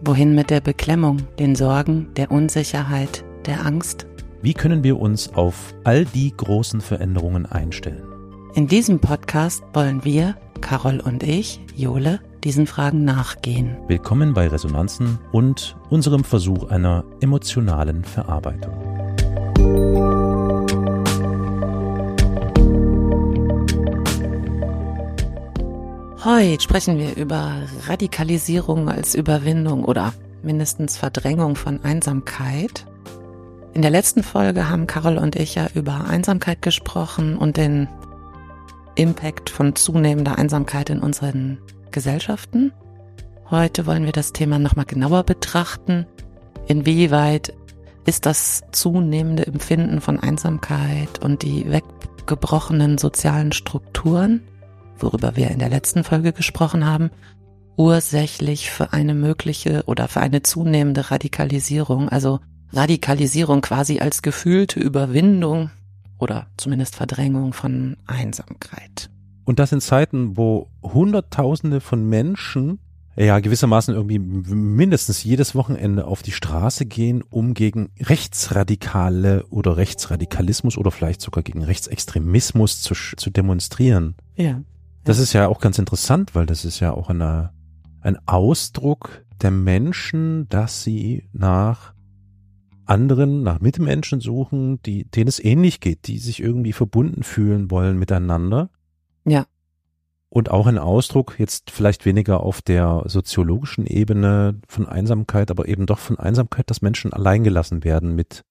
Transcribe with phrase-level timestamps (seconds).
[0.00, 4.06] Wohin mit der Beklemmung, den Sorgen, der Unsicherheit, der Angst?
[4.42, 8.04] Wie können wir uns auf all die großen Veränderungen einstellen?
[8.54, 13.76] In diesem Podcast wollen wir, Carol und ich, Jole, diesen Fragen nachgehen.
[13.88, 18.74] Willkommen bei Resonanzen und unserem Versuch einer emotionalen Verarbeitung.
[26.24, 32.86] Heute sprechen wir über Radikalisierung als Überwindung oder mindestens Verdrängung von Einsamkeit.
[33.72, 37.86] In der letzten Folge haben Carol und ich ja über Einsamkeit gesprochen und den
[38.96, 41.58] Impact von zunehmender Einsamkeit in unseren
[41.92, 42.72] Gesellschaften.
[43.48, 46.04] Heute wollen wir das Thema nochmal genauer betrachten.
[46.66, 47.54] Inwieweit
[48.06, 54.42] ist das zunehmende Empfinden von Einsamkeit und die weggebrochenen sozialen Strukturen
[55.02, 57.10] worüber wir in der letzten Folge gesprochen haben,
[57.76, 62.40] ursächlich für eine mögliche oder für eine zunehmende Radikalisierung, also
[62.72, 65.70] Radikalisierung quasi als gefühlte Überwindung
[66.18, 69.10] oder zumindest Verdrängung von Einsamkeit.
[69.44, 72.80] Und das in Zeiten, wo Hunderttausende von Menschen
[73.16, 80.76] ja gewissermaßen irgendwie mindestens jedes Wochenende auf die Straße gehen, um gegen Rechtsradikale oder Rechtsradikalismus
[80.76, 84.14] oder vielleicht sogar gegen Rechtsextremismus zu, zu demonstrieren.
[84.36, 84.60] Ja.
[85.08, 87.54] Das ist ja auch ganz interessant, weil das ist ja auch eine,
[88.02, 91.94] ein Ausdruck der Menschen, dass sie nach
[92.84, 97.98] anderen, nach Mitmenschen suchen, die, denen es ähnlich geht, die sich irgendwie verbunden fühlen wollen
[97.98, 98.68] miteinander.
[99.24, 99.46] Ja.
[100.28, 105.86] Und auch ein Ausdruck, jetzt vielleicht weniger auf der soziologischen Ebene von Einsamkeit, aber eben
[105.86, 108.44] doch von Einsamkeit, dass Menschen alleingelassen werden mit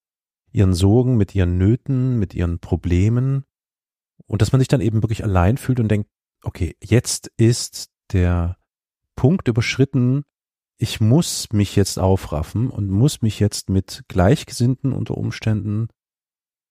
[0.52, 3.44] ihren Sorgen, mit ihren Nöten, mit ihren Problemen.
[4.26, 6.10] Und dass man sich dann eben wirklich allein fühlt und denkt,
[6.42, 8.58] okay, jetzt ist der
[9.16, 10.24] Punkt überschritten,
[10.78, 15.88] ich muss mich jetzt aufraffen und muss mich jetzt mit Gleichgesinnten unter Umständen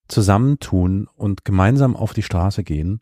[0.09, 3.00] zusammentun und gemeinsam auf die Straße gehen,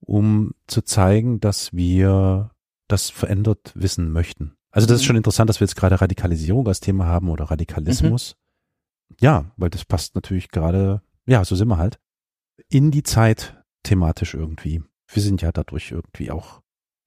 [0.00, 2.50] um zu zeigen, dass wir
[2.88, 4.56] das verändert wissen möchten.
[4.72, 5.06] Also das ist mhm.
[5.06, 8.36] schon interessant, dass wir jetzt gerade Radikalisierung als Thema haben oder Radikalismus.
[9.08, 9.16] Mhm.
[9.20, 12.00] Ja, weil das passt natürlich gerade, ja, so sind wir halt,
[12.68, 14.82] in die Zeit thematisch irgendwie
[15.12, 16.62] wir sind ja dadurch irgendwie auch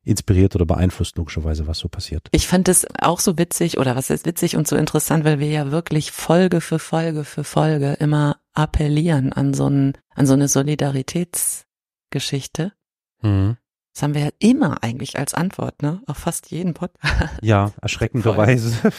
[0.05, 2.27] inspiriert oder beeinflusst logischerweise, was so passiert.
[2.31, 5.49] Ich fand es auch so witzig oder was ist witzig und so interessant, weil wir
[5.49, 10.49] ja wirklich Folge für Folge für Folge immer appellieren an so, ein, an so eine
[10.49, 12.73] Solidaritätsgeschichte.
[13.21, 13.57] Mhm.
[13.93, 16.01] Das haben wir ja immer eigentlich als Antwort, ne?
[16.07, 17.37] Auf fast jeden Podcast.
[17.41, 18.73] Ja, erschreckenderweise.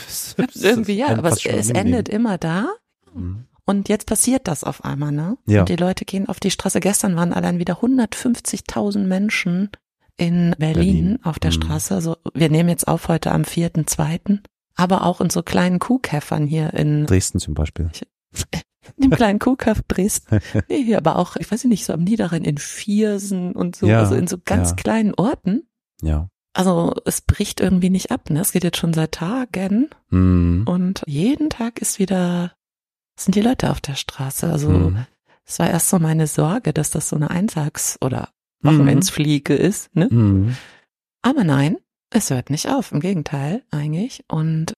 [0.55, 2.69] Irgendwie ja, aber es, es endet immer da.
[3.13, 3.49] Mhm.
[3.67, 5.39] Und jetzt passiert das auf einmal, ne?
[5.47, 5.61] Ja.
[5.61, 6.81] Und die Leute gehen auf die Straße.
[6.81, 9.71] Gestern waren allein wieder 150.000 Menschen
[10.17, 11.19] in Berlin, Berlin.
[11.23, 11.55] auf der mhm.
[11.55, 11.95] Straße.
[11.95, 14.41] Also wir nehmen jetzt auf heute am 4.2.,
[14.77, 17.91] aber auch in so kleinen Kuhkäffern hier in Dresden zum Beispiel.
[18.97, 20.41] In dem kleinen Kuhkaff Dresden.
[20.69, 24.01] Nee, hier aber auch, ich weiß nicht, so am Niederrhein in Viersen und so, ja,
[24.01, 24.77] also in so ganz ja.
[24.77, 25.69] kleinen Orten.
[26.03, 26.29] Ja.
[26.53, 28.41] Also es bricht irgendwie nicht ab, ne?
[28.41, 29.91] Es geht jetzt schon seit Tagen.
[30.11, 30.65] Mhm.
[30.67, 32.53] Und jeden Tag ist wieder
[33.17, 34.51] sind die Leute auf der Straße.
[34.51, 35.07] Also mhm.
[35.45, 38.31] es war erst so meine Sorge, dass das so eine Eintags- oder
[38.63, 39.61] Wochenendsfliege mhm.
[39.61, 39.95] ist.
[39.95, 40.09] Ne?
[40.11, 40.57] Mhm.
[41.23, 41.77] Aber nein,
[42.11, 42.93] es hört nicht auf.
[42.93, 44.25] Im Gegenteil eigentlich.
[44.29, 44.75] Und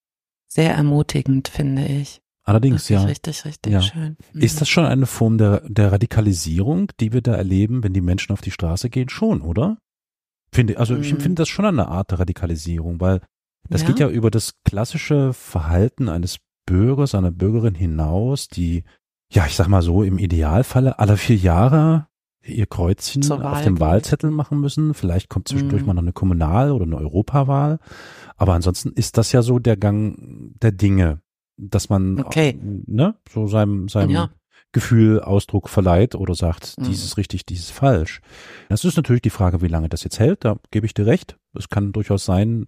[0.49, 2.21] sehr ermutigend, finde ich.
[2.45, 3.03] Allerdings, ja.
[3.03, 3.83] Richtig, richtig ja.
[3.83, 4.17] schön.
[4.33, 4.41] Mhm.
[4.41, 8.33] Ist das schon eine Form der, der Radikalisierung, die wir da erleben, wenn die Menschen
[8.33, 9.09] auf die Straße gehen?
[9.09, 9.79] Schon, oder?
[10.53, 11.17] Finde, also ich mhm.
[11.17, 13.21] empfinde das schon eine Art der Radikalisierung, weil
[13.69, 13.89] das ja.
[13.89, 18.85] geht ja über das klassische Verhalten eines Bürgers, einer Bürgerin hinaus, die,
[19.33, 22.09] ja, ich sag mal so, im Idealfalle alle vier Jahre
[22.49, 24.95] ihr Kreuzchen auf dem Wahlzettel machen müssen.
[24.95, 25.89] Vielleicht kommt zwischendurch mhm.
[25.89, 27.79] mal noch eine Kommunal- oder eine Europawahl.
[28.37, 31.21] Aber ansonsten ist das ja so der Gang der Dinge,
[31.57, 32.59] dass man okay.
[32.61, 34.31] ne, so seinem, seinem ja.
[34.73, 36.85] Gefühl Ausdruck verleiht oder sagt, mhm.
[36.85, 38.21] dies ist richtig, dies ist falsch.
[38.69, 40.45] Das ist natürlich die Frage, wie lange das jetzt hält.
[40.45, 41.39] Da gebe ich dir recht.
[41.55, 42.67] Es kann durchaus sein,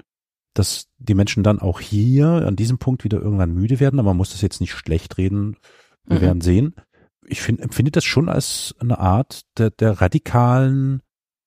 [0.58, 4.16] dass die Menschen dann auch hier an diesem Punkt wieder irgendwann müde werden, aber man
[4.16, 5.56] muss das jetzt nicht schlecht reden.
[6.05, 6.22] Wir mhm.
[6.22, 6.75] werden sehen.
[7.26, 11.02] Ich finde, empfinde das schon als eine Art der, der radikalen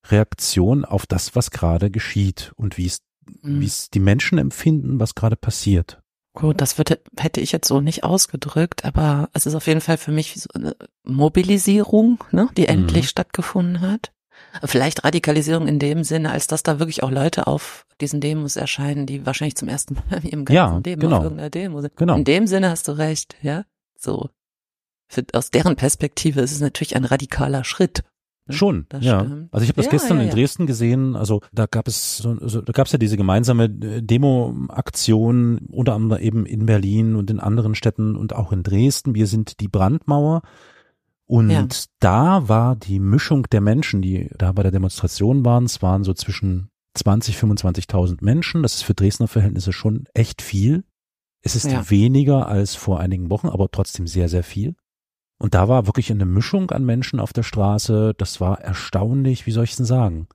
[0.07, 3.01] Reaktion auf das, was gerade geschieht und wie es,
[3.41, 3.61] mhm.
[3.61, 6.01] wie es die Menschen empfinden, was gerade passiert.
[6.33, 9.97] Gut, das würde, hätte ich jetzt so nicht ausgedrückt, aber es ist auf jeden Fall
[9.97, 13.09] für mich so eine Mobilisierung, ne, die endlich mhm.
[13.09, 14.13] stattgefunden hat.
[14.63, 19.06] Vielleicht Radikalisierung in dem Sinne, als dass da wirklich auch Leute auf diesen Demos erscheinen,
[19.06, 21.18] die wahrscheinlich zum ersten Mal im ganzen ja, Leben genau.
[21.18, 21.95] auf irgendeiner Demo sind.
[21.95, 22.15] Genau.
[22.15, 23.63] In dem Sinne hast du recht, ja.
[23.98, 24.30] So.
[25.07, 28.03] Für, aus deren Perspektive ist es natürlich ein radikaler Schritt.
[28.48, 28.56] Ne?
[28.56, 29.19] Schon, das ja.
[29.19, 29.53] Stimmt.
[29.53, 30.30] Also ich habe das ja, gestern ja, ja.
[30.30, 31.15] in Dresden gesehen.
[31.15, 35.94] Also da gab es so, so da gab es ja diese gemeinsame äh, Demo-Aktion, unter
[35.94, 39.15] anderem eben in Berlin und in anderen Städten und auch in Dresden.
[39.15, 40.42] Wir sind die Brandmauer.
[41.31, 46.03] Und da war die Mischung der Menschen, die da bei der Demonstration waren, es waren
[46.03, 48.63] so zwischen 20, 25.000 Menschen.
[48.63, 50.83] Das ist für Dresdner Verhältnisse schon echt viel.
[51.41, 54.75] Es ist weniger als vor einigen Wochen, aber trotzdem sehr, sehr viel.
[55.39, 58.13] Und da war wirklich eine Mischung an Menschen auf der Straße.
[58.17, 60.27] Das war erstaunlich, wie soll ich denn sagen?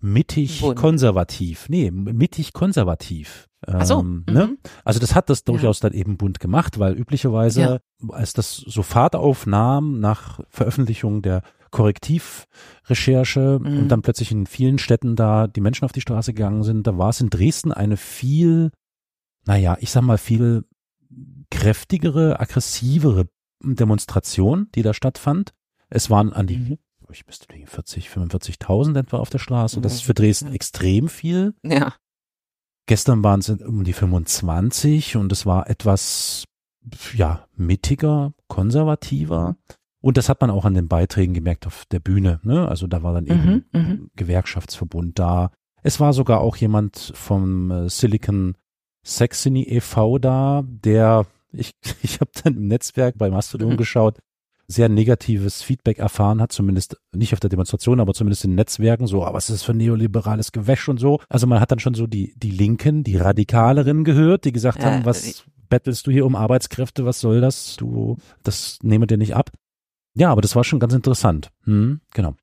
[0.00, 0.76] Mittig Bund.
[0.76, 1.68] konservativ.
[1.68, 3.46] Nee, mittig konservativ.
[3.66, 4.00] Ach so.
[4.00, 4.46] Ähm, ne?
[4.46, 4.58] Mhm.
[4.84, 5.88] Also das hat das durchaus ja.
[5.88, 7.78] dann eben bunt gemacht, weil üblicherweise, ja.
[8.08, 13.78] als das so Fahrt aufnahm nach Veröffentlichung der Korrektivrecherche mhm.
[13.78, 16.98] und dann plötzlich in vielen Städten da die Menschen auf die Straße gegangen sind, da
[16.98, 18.70] war es in Dresden eine viel,
[19.46, 20.64] naja, ich sag mal viel
[21.50, 23.26] kräftigere, aggressivere
[23.62, 25.52] Demonstration, die da stattfand.
[25.88, 26.78] Es waren an die, mhm.
[27.12, 29.80] ich müsste 40, 45.000 etwa auf der Straße.
[29.80, 30.54] Das ist für Dresden ja.
[30.54, 31.54] extrem viel.
[31.62, 31.94] Ja.
[32.90, 36.42] Gestern waren es um die 25 und es war etwas,
[37.14, 39.54] ja, mittiger, konservativer.
[40.00, 42.40] Und das hat man auch an den Beiträgen gemerkt auf der Bühne.
[42.42, 42.66] Ne?
[42.66, 44.10] Also da war dann eben mhm, mhm.
[44.16, 45.52] Gewerkschaftsverbund da.
[45.84, 48.56] Es war sogar auch jemand vom äh, Silicon
[49.04, 50.18] Saxony e.V.
[50.18, 51.70] da, der ich,
[52.02, 53.76] ich habe dann im Netzwerk bei Mastodon mhm.
[53.76, 54.18] geschaut,
[54.70, 59.24] sehr negatives Feedback erfahren hat, zumindest nicht auf der Demonstration, aber zumindest in Netzwerken, so,
[59.24, 61.20] aber was ist das für neoliberales Gewäsch und so.
[61.28, 65.04] Also man hat dann schon so die, die Linken, die Radikaleren gehört, die gesagt haben,
[65.04, 67.76] was bettelst du hier um Arbeitskräfte, was soll das?
[67.76, 69.50] Du, das nehme dir nicht ab.
[70.14, 71.50] Ja, aber das war schon ganz interessant.
[71.64, 72.34] Hm, genau.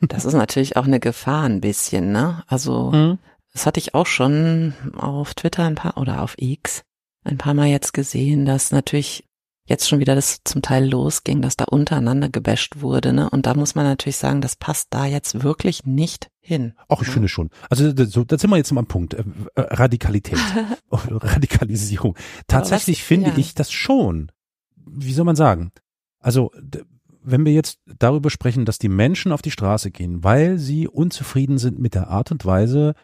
[0.00, 2.42] Das ist natürlich auch eine Gefahr ein bisschen, ne?
[2.48, 3.18] Also, hm.
[3.52, 6.82] das hatte ich auch schon auf Twitter ein paar oder auf X
[7.24, 9.24] ein paar Mal jetzt gesehen, dass natürlich
[9.64, 13.30] jetzt schon wieder das zum Teil losging, dass da untereinander gebasht wurde, ne?
[13.30, 16.74] Und da muss man natürlich sagen, das passt da jetzt wirklich nicht hin.
[16.88, 17.12] Ach, ich ne?
[17.14, 17.50] finde schon.
[17.70, 19.14] Also so, da sind wir jetzt mal am Punkt.
[19.14, 19.24] Äh,
[19.54, 20.38] äh Radikalität,
[20.90, 22.16] Radikalisierung.
[22.46, 23.38] Tatsächlich was, finde ja.
[23.38, 24.32] ich das schon.
[24.76, 25.72] Wie soll man sagen?
[26.18, 26.50] Also
[27.24, 31.58] wenn wir jetzt darüber sprechen, dass die Menschen auf die Straße gehen, weil sie unzufrieden
[31.58, 32.94] sind mit der Art und Weise,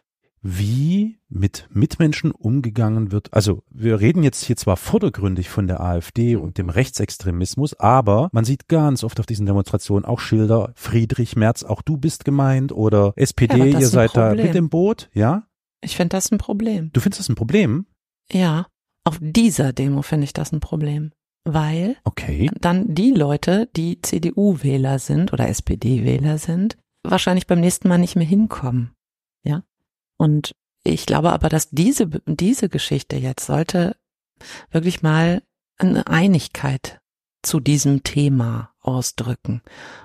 [0.42, 3.32] wie mit Mitmenschen umgegangen wird.
[3.32, 8.44] Also wir reden jetzt hier zwar vordergründig von der AfD und dem Rechtsextremismus, aber man
[8.44, 13.12] sieht ganz oft auf diesen Demonstrationen auch Schilder, Friedrich Merz, auch du bist gemeint oder
[13.16, 15.44] SPD, ja, ihr seid da mit im Boot, ja?
[15.80, 16.90] Ich finde das ein Problem.
[16.92, 17.86] Du findest das ein Problem?
[18.32, 18.66] Ja,
[19.04, 21.12] auf dieser Demo finde ich das ein Problem.
[21.44, 22.50] Weil okay.
[22.60, 28.26] dann die Leute, die CDU-Wähler sind oder SPD-Wähler sind, wahrscheinlich beim nächsten Mal nicht mehr
[28.26, 28.90] hinkommen.
[30.18, 30.54] Und
[30.84, 33.96] ich glaube aber, dass diese, diese Geschichte jetzt sollte
[34.70, 35.42] wirklich mal
[35.78, 37.00] eine Einigkeit
[37.42, 39.62] zu diesem Thema ausdrücken.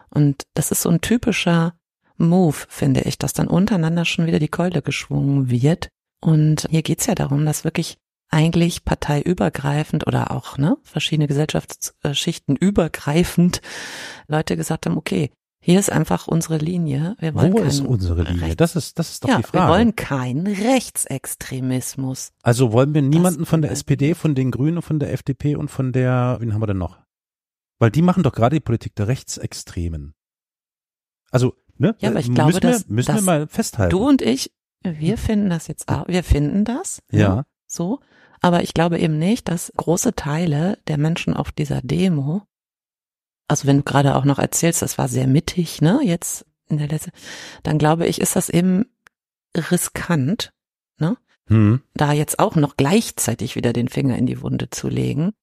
[0.10, 1.76] Und das ist so ein typischer
[2.18, 5.90] Move, finde ich, dass dann untereinander schon wieder die Keule geschwungen wird.
[6.22, 7.98] Und hier geht's ja darum, dass wirklich
[8.30, 13.62] eigentlich parteiübergreifend oder auch ne, verschiedene Gesellschaftsschichten übergreifend
[14.28, 15.32] Leute gesagt haben, okay,
[15.66, 17.16] hier ist einfach unsere Linie.
[17.20, 18.42] Wir wollen Wo ist unsere Linie?
[18.42, 19.64] Rechts das ist, das ist doch ja, die Frage.
[19.64, 22.34] Wir wollen keinen Rechtsextremismus.
[22.42, 25.94] Also wollen wir niemanden von der SPD, von den Grünen, von der FDP und von
[25.94, 27.00] der, wen haben wir denn noch?
[27.80, 30.16] Weil die machen doch gerade die Politik der Rechtsextremen.
[31.32, 31.96] Also, ne?
[32.00, 33.92] Ja, aber ich glaube, müssen wir, dass, müssen dass wir mal festhalten.
[33.92, 34.52] Du und ich,
[34.84, 37.02] wir finden das jetzt auch, wir finden das.
[37.10, 37.20] Ja.
[37.20, 37.36] ja.
[37.36, 38.02] Ne, so.
[38.42, 42.42] Aber ich glaube eben nicht, dass große Teile der Menschen auf dieser Demo
[43.48, 46.88] also wenn du gerade auch noch erzählst, das war sehr mittig, ne, jetzt in der
[46.88, 47.12] letzten,
[47.64, 48.86] dann glaube ich, ist das eben
[49.56, 50.54] riskant,
[51.00, 51.82] ne, hm.
[51.94, 55.34] da jetzt auch noch gleichzeitig wieder den Finger in die Wunde zu legen.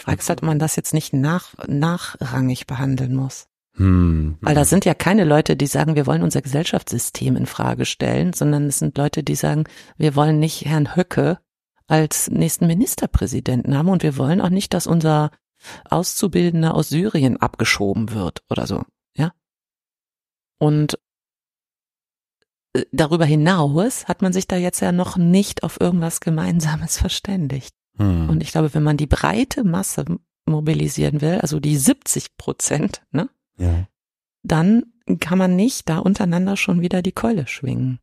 [0.00, 3.46] Fragst halt, ob man das jetzt nicht nach, nachrangig behandeln muss.
[3.76, 4.36] Hm.
[4.40, 8.32] Weil da sind ja keine Leute, die sagen, wir wollen unser Gesellschaftssystem in Frage stellen,
[8.32, 9.64] sondern es sind Leute, die sagen,
[9.96, 11.38] wir wollen nicht Herrn Höcke
[11.86, 15.30] als nächsten Ministerpräsidenten haben und wir wollen auch nicht, dass unser
[15.88, 18.84] Auszubildender aus Syrien abgeschoben wird oder so,
[19.16, 19.32] ja.
[20.58, 20.98] Und
[22.74, 27.74] äh, darüber hinaus hat man sich da jetzt ja noch nicht auf irgendwas Gemeinsames verständigt.
[27.96, 28.28] Hm.
[28.28, 30.04] Und ich glaube, wenn man die breite Masse
[30.46, 33.86] mobilisieren will, also die 70 Prozent, ne, ja.
[34.42, 34.84] dann
[35.20, 38.00] kann man nicht da untereinander schon wieder die Keule schwingen.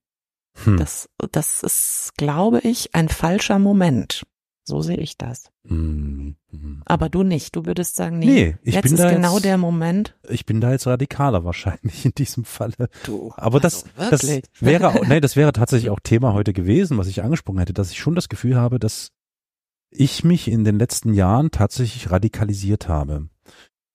[0.63, 0.77] Hm.
[0.77, 4.25] Das, das ist, glaube ich, ein falscher Moment.
[4.63, 5.51] So sehe ich das.
[5.68, 6.84] Hm, hm.
[6.86, 7.56] Aber du nicht.
[7.56, 10.15] Du würdest sagen, nee, Nee, ich jetzt bin ist da genau jetzt- der Moment.
[10.30, 12.89] Ich bin da jetzt radikaler wahrscheinlich in diesem Falle.
[13.03, 14.24] Du, Aber das, also das
[14.62, 17.91] wäre auch, nee, das wäre tatsächlich auch Thema heute gewesen, was ich angesprochen hätte, dass
[17.91, 19.10] ich schon das Gefühl habe, dass
[19.89, 23.27] ich mich in den letzten Jahren tatsächlich radikalisiert habe.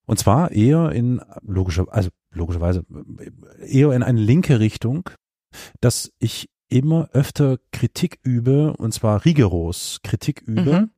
[0.05, 2.85] Und zwar eher in logischer, also logischerweise
[3.67, 5.09] eher in eine linke Richtung,
[5.81, 10.91] dass ich immer öfter Kritik übe und zwar rigoros Kritik übe Mhm.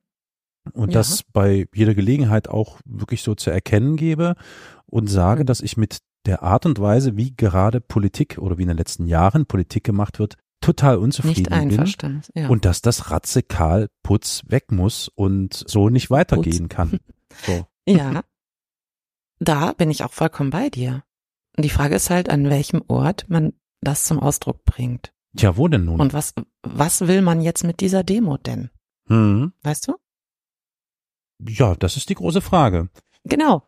[0.73, 0.99] und Ja.
[1.01, 4.35] das bei jeder Gelegenheit auch wirklich so zu erkennen gebe
[4.87, 8.69] und sage, dass ich mit der Art und Weise, wie gerade Politik oder wie in
[8.69, 12.23] den letzten Jahren Politik gemacht wird, total unzufrieden Nicht bin einverstanden.
[12.35, 12.49] Ja.
[12.49, 16.99] und dass das radikal Putz weg muss und so nicht weitergehen kann.
[17.47, 17.67] So.
[17.87, 18.23] ja.
[19.39, 21.05] Da bin ich auch vollkommen bei dir.
[21.57, 25.13] Die Frage ist halt, an welchem Ort man das zum Ausdruck bringt.
[25.39, 26.01] Tja, wo denn nun?
[26.01, 28.71] Und was, was will man jetzt mit dieser Demo denn?
[29.07, 29.53] Hm.
[29.63, 29.95] Weißt du?
[31.47, 32.89] Ja, das ist die große Frage.
[33.25, 33.63] Genau.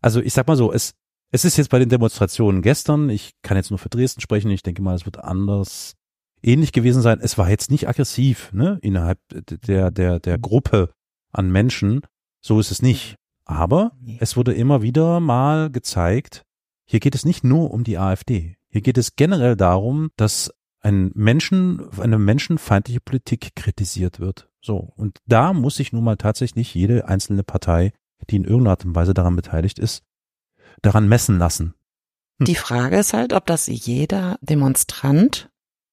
[0.00, 0.94] Also ich sag mal so, es,
[1.30, 4.62] es ist jetzt bei den Demonstrationen gestern, ich kann jetzt nur für Dresden sprechen, ich
[4.62, 5.94] denke mal, es wird anders
[6.42, 7.20] ähnlich gewesen sein.
[7.20, 10.92] Es war jetzt nicht aggressiv, ne, innerhalb der, der, der Gruppe
[11.30, 12.00] an Menschen.
[12.40, 13.16] So ist es nicht.
[13.44, 16.44] Aber es wurde immer wieder mal gezeigt,
[16.84, 18.56] hier geht es nicht nur um die AfD.
[18.68, 20.50] Hier geht es generell darum, dass
[20.82, 24.48] ein Menschen, eine menschenfeindliche Politik kritisiert wird.
[24.60, 24.92] So.
[24.96, 27.92] Und da muss sich nun mal tatsächlich jede einzelne Partei,
[28.30, 30.04] die in irgendeiner Art und Weise daran beteiligt ist,
[30.82, 31.74] daran messen lassen.
[32.38, 35.50] Die Frage ist halt, ob das jeder Demonstrant,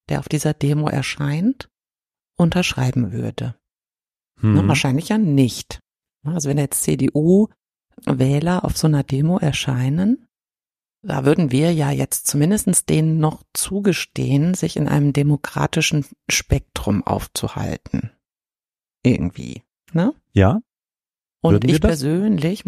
[0.10, 1.70] der auf dieser Demo erscheint,
[2.36, 3.56] unterschreiben würde.
[4.40, 4.54] Hm.
[4.56, 5.80] Ne, wahrscheinlich ja nicht.
[6.24, 10.28] Also wenn jetzt CDU-Wähler auf so einer Demo erscheinen,
[11.02, 18.12] da würden wir ja jetzt zumindestens denen noch zugestehen, sich in einem demokratischen Spektrum aufzuhalten.
[19.04, 19.64] Irgendwie.
[19.94, 20.14] Ne?
[20.34, 20.62] Ja,
[21.42, 22.64] Und Würden ich persönlich,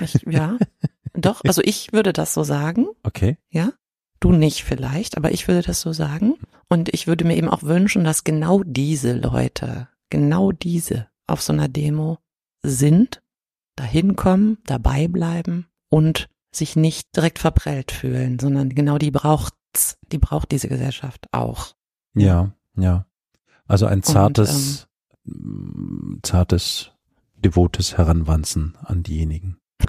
[0.00, 0.58] ich, ja,
[1.12, 3.38] doch, also ich würde das so sagen, okay.
[3.50, 3.72] ja.
[4.20, 6.36] Du nicht vielleicht, aber ich würde das so sagen.
[6.70, 11.52] Und ich würde mir eben auch wünschen, dass genau diese Leute, genau diese auf so
[11.52, 12.18] einer Demo
[12.62, 13.22] sind,
[13.76, 20.18] dahin kommen, dabei bleiben und sich nicht direkt verprellt fühlen, sondern genau die braucht's, die
[20.18, 21.74] braucht diese Gesellschaft auch.
[22.14, 23.06] Ja, ja.
[23.66, 24.86] Also ein zartes,
[25.24, 26.90] mm, zartes,
[27.36, 29.58] devotes Heranwanzen an diejenigen.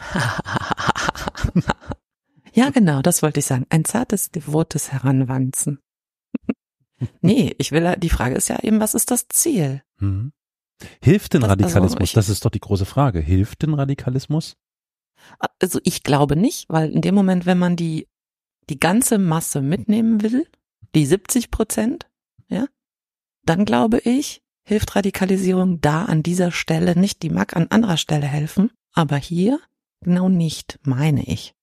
[2.54, 3.66] ja, genau, das wollte ich sagen.
[3.70, 5.80] Ein zartes, devotes Heranwanzen.
[7.22, 9.84] nee, ich will, die Frage ist ja eben, was ist das Ziel?
[10.00, 10.32] Hm.
[11.02, 12.10] Hilft denn Das- also Radikalismus?
[12.10, 13.20] ich- das ist doch die große Frage.
[13.20, 14.58] Hilft denn Radikalismus?
[15.62, 18.08] Also ich glaube nicht, weil in dem Moment, wenn man die,
[18.70, 20.48] die ganze Masse mitnehmen will,
[20.94, 22.08] die 70 Prozent,
[22.48, 22.68] ja,
[23.46, 27.22] dann glaube ich, hilft Radikalisierung da an dieser Stelle nicht.
[27.24, 29.60] Die mag an anderer Stelle helfen, aber hier
[30.02, 31.54] genau nicht, meine ich.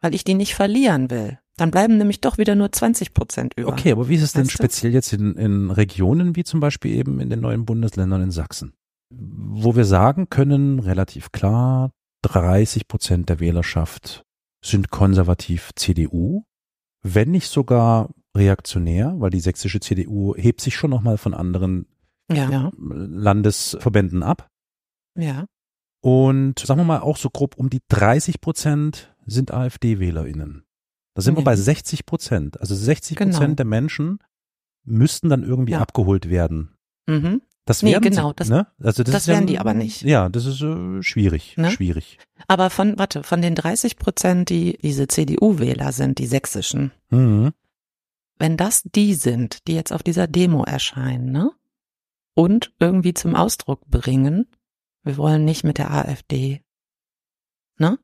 [0.00, 1.38] Weil ich die nicht verlieren will.
[1.56, 3.68] Dann bleiben nämlich doch wieder nur 20 Prozent über.
[3.68, 4.56] Okay, aber wie ist es denn Weißt du?
[4.56, 8.72] speziell jetzt in, in Regionen wie zum Beispiel eben in den neuen Bundesländern in Sachsen?
[9.10, 14.24] Wo wir sagen können, relativ klar, 30 Prozent der Wählerschaft
[14.64, 16.44] sind konservativ CDU,
[17.02, 21.86] wenn nicht sogar reaktionär, weil die sächsische CDU hebt sich schon nochmal von anderen
[22.30, 24.48] Ja, Landesverbänden ab.
[25.16, 25.46] ja.
[26.04, 30.64] Und sagen wir mal auch so grob um die 30 Prozent sind AfD-WählerInnen.
[31.14, 31.44] Da sind wir Ja.
[31.44, 32.60] bei 60 Prozent.
[32.60, 33.54] Also 60 Prozent Genau.
[33.54, 34.18] der Menschen
[34.84, 35.80] müssten dann irgendwie Ja.
[35.80, 36.74] abgeholt werden.
[37.06, 37.42] Mhm.
[37.64, 38.66] Das Nee, werden genau, sie, das- ne?
[38.80, 40.02] Also das, das ist ja, werden die aber nicht.
[40.02, 41.70] Ja, das ist äh, schwierig, Ne?
[41.70, 42.18] schwierig.
[42.48, 47.52] Aber von, warte, von den 30 Prozent, die diese CDU-Wähler sind, die sächsischen, Mhm.
[48.38, 51.50] wenn das die sind, die jetzt auf dieser Demo erscheinen, ne?
[52.34, 54.46] Und irgendwie zum Ausdruck bringen,
[55.04, 56.62] wir wollen nicht mit der AfD,
[57.78, 57.98] ne?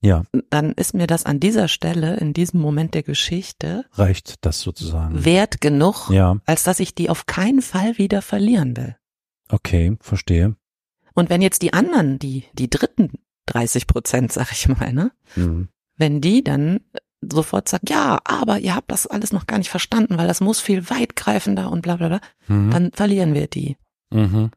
[0.00, 4.60] Ja, Dann ist mir das an dieser Stelle, in diesem Moment der Geschichte, reicht das
[4.60, 5.24] sozusagen.
[5.24, 8.96] wert genug, Ja, als dass ich die auf keinen Fall wieder verlieren will.
[9.48, 10.56] Okay, verstehe.
[11.14, 13.12] Und wenn jetzt die anderen, die, die dritten
[13.46, 15.12] 30 Prozent, sag ich mal, ne?
[15.36, 15.68] Mhm.
[15.96, 16.80] wenn die dann
[17.22, 20.60] sofort sagt, ja, aber ihr habt das alles noch gar nicht verstanden, weil das muss
[20.60, 22.70] viel weitgreifender und bla bla bla, Mhm.
[22.70, 23.76] dann verlieren wir die
[24.12, 24.50] Mhm.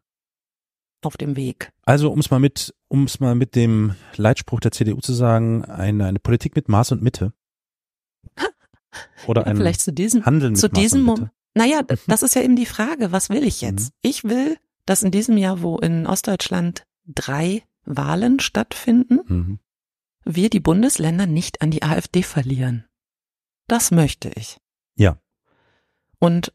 [1.04, 1.72] auf dem Weg.
[1.86, 5.64] Also um es mal mit, um es mal mit dem Leitspruch der CDU zu sagen,
[5.64, 7.34] eine, eine Politik mit Maß und Mitte.
[9.28, 11.22] Oder Ja, ein vielleicht zu diesem, Handeln mit zu Maß diesem und Moment.
[11.22, 11.34] Mitte.
[11.56, 13.86] Naja, das ist ja eben die Frage, was will ich jetzt?
[13.94, 13.98] Mhm.
[14.02, 19.60] Ich will, dass in diesem Jahr, wo in Ostdeutschland drei Wahlen stattfinden, Mhm.
[20.26, 22.86] wir die Bundesländer nicht an die AfD verlieren.
[23.68, 24.58] Das möchte ich.
[24.96, 25.20] Ja.
[26.20, 26.54] Und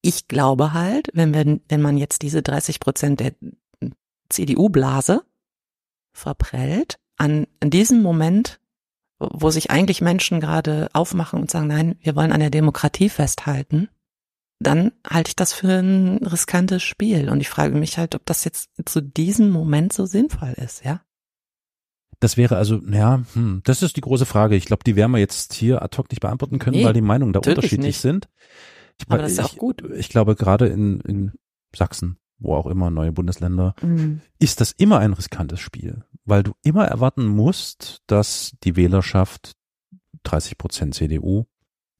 [0.00, 3.34] ich glaube halt, wenn wir, wenn man jetzt diese 30 Prozent der
[4.28, 5.24] CDU-Blase
[6.12, 8.60] verprellt, an diesem Moment,
[9.18, 13.88] wo sich eigentlich Menschen gerade aufmachen und sagen, nein, wir wollen an der Demokratie festhalten,
[14.60, 17.28] dann halte ich das für ein riskantes Spiel.
[17.30, 21.02] Und ich frage mich halt, ob das jetzt zu diesem Moment so sinnvoll ist, ja?
[22.20, 24.56] Das wäre also, ja, hm, das ist die große Frage.
[24.56, 27.00] Ich glaube, die werden wir jetzt hier ad hoc nicht beantworten können, nee, weil die
[27.00, 28.00] Meinungen da unterschiedlich nicht.
[28.00, 28.28] sind.
[29.00, 29.84] Ich, Aber das ist auch gut.
[29.94, 31.32] Ich glaube, gerade in, in
[31.74, 34.20] Sachsen, wo auch immer, neue Bundesländer, mhm.
[34.40, 39.52] ist das immer ein riskantes Spiel, weil du immer erwarten musst, dass die Wählerschaft
[40.24, 41.46] 30 Prozent CDU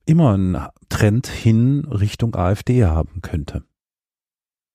[0.09, 3.65] immer einen Trend hin Richtung AfD haben könnte.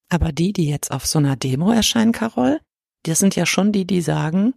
[0.10, 2.60] Aber die, die jetzt auf so einer Demo erscheinen, Carol,
[3.04, 4.54] das sind ja schon die, die sagen,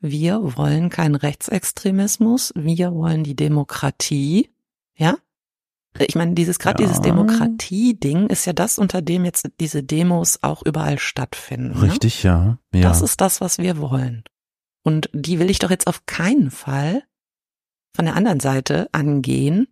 [0.00, 4.50] wir wollen keinen Rechtsextremismus, wir wollen die Demokratie,
[4.96, 5.16] ja?
[5.98, 6.88] Ich meine, dieses gerade ja.
[6.88, 11.74] dieses Demokratie-Ding ist ja das, unter dem jetzt diese Demos auch überall stattfinden.
[11.74, 11.82] Ne?
[11.82, 12.30] Richtig, ne?
[12.30, 12.58] ja.
[12.74, 12.88] ja.
[12.88, 14.22] Das ist das, was wir wollen.
[14.84, 17.02] Und die will ich doch jetzt auf keinen Fall
[17.94, 19.66] von der anderen Seite angehen,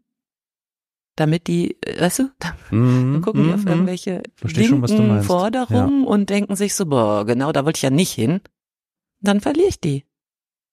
[1.16, 3.68] damit die, weißt du, dann mm, gucken die auf mhm.
[3.68, 6.08] irgendwelche linken schon, Forderungen ja.
[6.08, 8.40] und denken sich so, boah, genau, da wollte ich ja nicht hin.
[9.20, 10.04] Dann verliere ich die.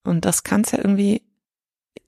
[0.03, 1.23] Und das kann es ja irgendwie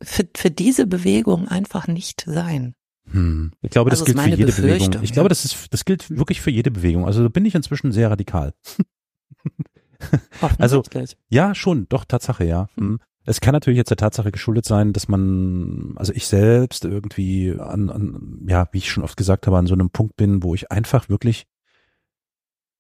[0.01, 2.75] für, für diese Bewegung einfach nicht sein.
[3.11, 3.53] Hm.
[3.61, 5.03] Ich glaube, das also gilt für jede Bewegung.
[5.03, 7.05] Ich glaube, das ist, das gilt wirklich für jede Bewegung.
[7.05, 8.53] Also bin ich inzwischen sehr radikal.
[10.57, 10.83] also
[11.29, 12.67] ja, schon, doch Tatsache, ja.
[12.75, 12.99] Hm.
[13.25, 17.89] Es kann natürlich jetzt der Tatsache geschuldet sein, dass man, also ich selbst irgendwie an,
[17.89, 20.71] an, ja, wie ich schon oft gesagt habe, an so einem Punkt bin, wo ich
[20.71, 21.47] einfach wirklich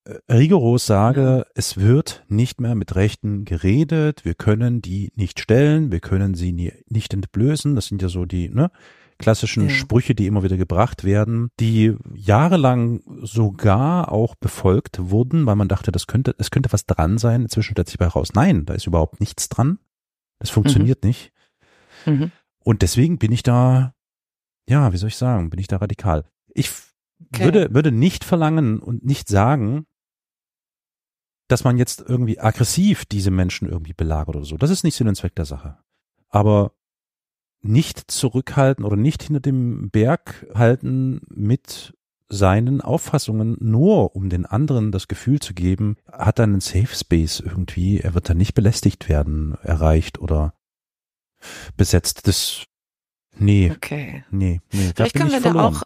[0.05, 5.91] äh, rigoros sage, es wird nicht mehr mit Rechten geredet, wir können die nicht stellen,
[5.91, 8.69] wir können sie nie, nicht entblößen, das sind ja so die, ne,
[9.17, 9.69] klassischen ja.
[9.69, 15.91] Sprüche, die immer wieder gebracht werden, die jahrelang sogar auch befolgt wurden, weil man dachte,
[15.91, 17.43] das könnte, es könnte was dran sein.
[17.43, 19.79] Inzwischen stellt sich bei raus, nein, da ist überhaupt nichts dran.
[20.39, 21.07] Das funktioniert mhm.
[21.07, 21.31] nicht.
[22.05, 22.31] Mhm.
[22.59, 23.93] Und deswegen bin ich da,
[24.67, 26.25] ja, wie soll ich sagen, bin ich da radikal.
[26.53, 26.71] Ich
[27.33, 27.45] okay.
[27.45, 29.85] würde, würde nicht verlangen und nicht sagen,
[31.47, 34.57] dass man jetzt irgendwie aggressiv diese Menschen irgendwie belagert oder so.
[34.57, 35.77] Das ist nicht Sinn und Zweck der Sache.
[36.29, 36.73] Aber
[37.61, 41.93] nicht zurückhalten oder nicht hinter dem Berg halten mit
[42.27, 47.39] seinen Auffassungen, nur um den anderen das Gefühl zu geben, hat er einen Safe Space
[47.39, 50.53] irgendwie, er wird da nicht belästigt werden, erreicht oder
[51.77, 52.27] besetzt.
[52.27, 52.63] Das,
[53.37, 53.71] nee.
[53.75, 54.23] Okay.
[54.31, 54.91] Nee, nee.
[54.95, 55.73] Vielleicht können wir verloren.
[55.73, 55.83] da auch,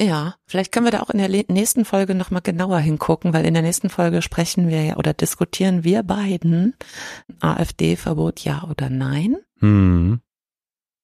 [0.00, 3.52] ja, vielleicht können wir da auch in der nächsten Folge nochmal genauer hingucken, weil in
[3.52, 6.74] der nächsten Folge sprechen wir ja oder diskutieren wir beiden
[7.40, 9.36] AfD-Verbot ja oder nein.
[9.58, 10.20] Hm.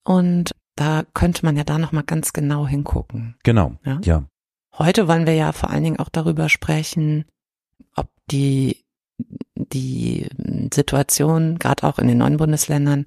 [0.04, 3.36] Und da könnte man ja da nochmal ganz genau hingucken.
[3.42, 3.76] Genau.
[3.84, 4.00] Ja?
[4.02, 4.24] ja.
[4.78, 7.24] Heute wollen wir ja vor allen Dingen auch darüber sprechen,
[7.94, 8.84] ob die,
[9.54, 10.28] die
[10.72, 13.06] Situation, gerade auch in den neuen Bundesländern,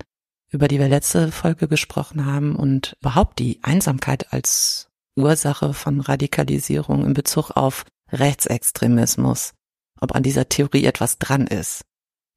[0.49, 7.05] über die wir letzte Folge gesprochen haben und überhaupt die Einsamkeit als Ursache von Radikalisierung
[7.05, 9.53] in Bezug auf Rechtsextremismus,
[9.99, 11.85] ob an dieser Theorie etwas dran ist.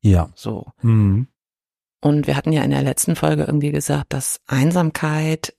[0.02, 0.30] Ja.
[0.34, 0.72] So.
[0.82, 1.28] Mhm.
[2.02, 5.54] Und wir hatten ja in der letzten Folge irgendwie gesagt, dass Einsamkeit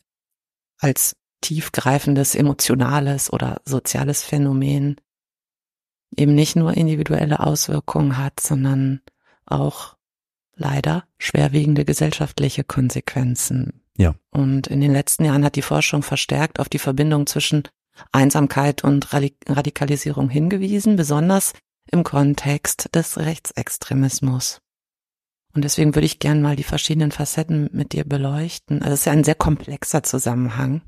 [0.77, 4.99] als tiefgreifendes emotionales oder soziales Phänomen
[6.15, 9.01] eben nicht nur individuelle Auswirkungen hat, sondern
[9.45, 9.95] auch
[10.55, 13.81] leider schwerwiegende gesellschaftliche Konsequenzen.
[13.97, 14.15] Ja.
[14.31, 17.63] Und in den letzten Jahren hat die Forschung verstärkt auf die Verbindung zwischen
[18.11, 21.53] Einsamkeit und Radikalisierung hingewiesen, besonders
[21.91, 24.61] im Kontext des Rechtsextremismus.
[25.53, 28.81] Und deswegen würde ich gern mal die verschiedenen Facetten mit dir beleuchten.
[28.81, 30.81] Also es ist ja ein sehr komplexer Zusammenhang.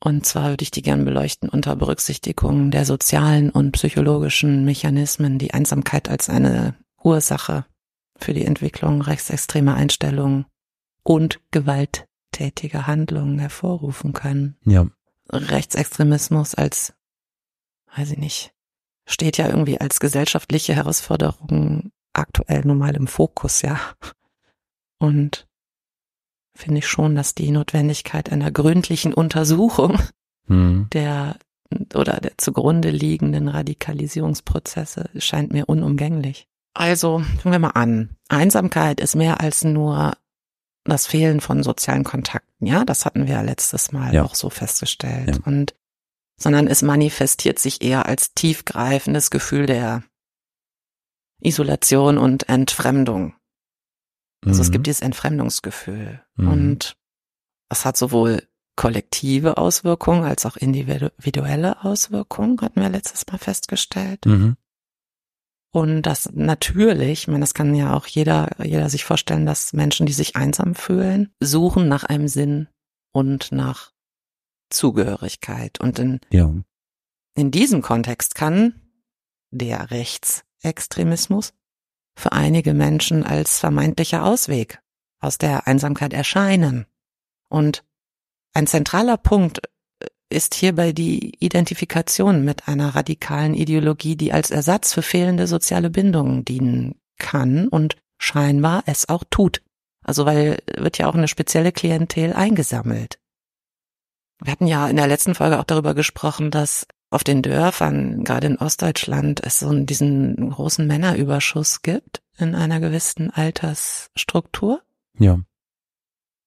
[0.00, 5.52] Und zwar würde ich die gern beleuchten unter Berücksichtigung der sozialen und psychologischen Mechanismen, die
[5.52, 7.64] Einsamkeit als eine Ursache
[8.16, 10.46] für die Entwicklung rechtsextremer Einstellungen
[11.02, 14.56] und gewalttätige Handlungen hervorrufen können.
[14.64, 14.86] Ja.
[15.30, 16.94] Rechtsextremismus als,
[17.96, 18.52] weiß ich nicht,
[19.06, 23.80] steht ja irgendwie als gesellschaftliche Herausforderung aktuell nun mal im Fokus, ja.
[24.98, 25.47] Und
[26.58, 29.98] finde ich schon, dass die Notwendigkeit einer gründlichen Untersuchung
[30.46, 30.88] hm.
[30.92, 31.36] der
[31.94, 36.48] oder der zugrunde liegenden Radikalisierungsprozesse scheint mir unumgänglich.
[36.74, 38.16] Also, fangen wir mal an.
[38.28, 40.14] Einsamkeit ist mehr als nur
[40.84, 44.24] das Fehlen von sozialen Kontakten, ja, das hatten wir ja letztes Mal ja.
[44.24, 45.36] auch so festgestellt.
[45.36, 45.42] Ja.
[45.44, 45.74] Und
[46.40, 50.04] sondern es manifestiert sich eher als tiefgreifendes Gefühl der
[51.40, 53.34] Isolation und Entfremdung.
[54.44, 54.62] Also mhm.
[54.62, 56.22] es gibt dieses Entfremdungsgefühl.
[56.36, 56.48] Mhm.
[56.48, 56.96] Und
[57.68, 58.42] es hat sowohl
[58.76, 64.24] kollektive Auswirkungen als auch individuelle Auswirkungen, hatten wir letztes Mal festgestellt.
[64.24, 64.56] Mhm.
[65.70, 70.06] Und das natürlich, ich meine, das kann ja auch jeder, jeder sich vorstellen, dass Menschen,
[70.06, 72.68] die sich einsam fühlen, suchen nach einem Sinn
[73.12, 73.92] und nach
[74.70, 75.80] Zugehörigkeit.
[75.80, 76.54] Und in, Ja.
[77.34, 78.80] in diesem Kontext kann
[79.50, 81.52] der Rechtsextremismus
[82.18, 84.80] für einige Menschen als vermeintlicher Ausweg
[85.20, 86.86] aus der Einsamkeit erscheinen.
[87.48, 87.84] Und
[88.54, 89.60] ein zentraler Punkt
[90.30, 96.44] ist hierbei die Identifikation mit einer radikalen Ideologie, die als Ersatz für fehlende soziale Bindungen
[96.44, 99.62] dienen kann und scheinbar es auch tut.
[100.04, 103.18] Also weil wird ja auch eine spezielle Klientel eingesammelt.
[104.42, 108.46] Wir hatten ja in der letzten Folge auch darüber gesprochen, dass auf den Dörfern, gerade
[108.48, 114.82] in Ostdeutschland, es so diesen großen Männerüberschuss gibt in einer gewissen Altersstruktur.
[115.18, 115.40] Ja.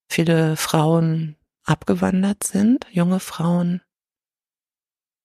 [0.07, 3.81] Viele Frauen abgewandert sind, junge Frauen.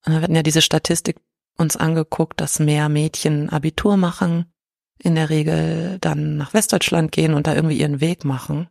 [0.05, 1.21] Und wir hatten ja diese Statistik
[1.57, 4.53] uns angeguckt, dass mehr Mädchen Abitur machen,
[4.99, 8.69] in der Regel dann nach Westdeutschland gehen und da irgendwie ihren Weg machen.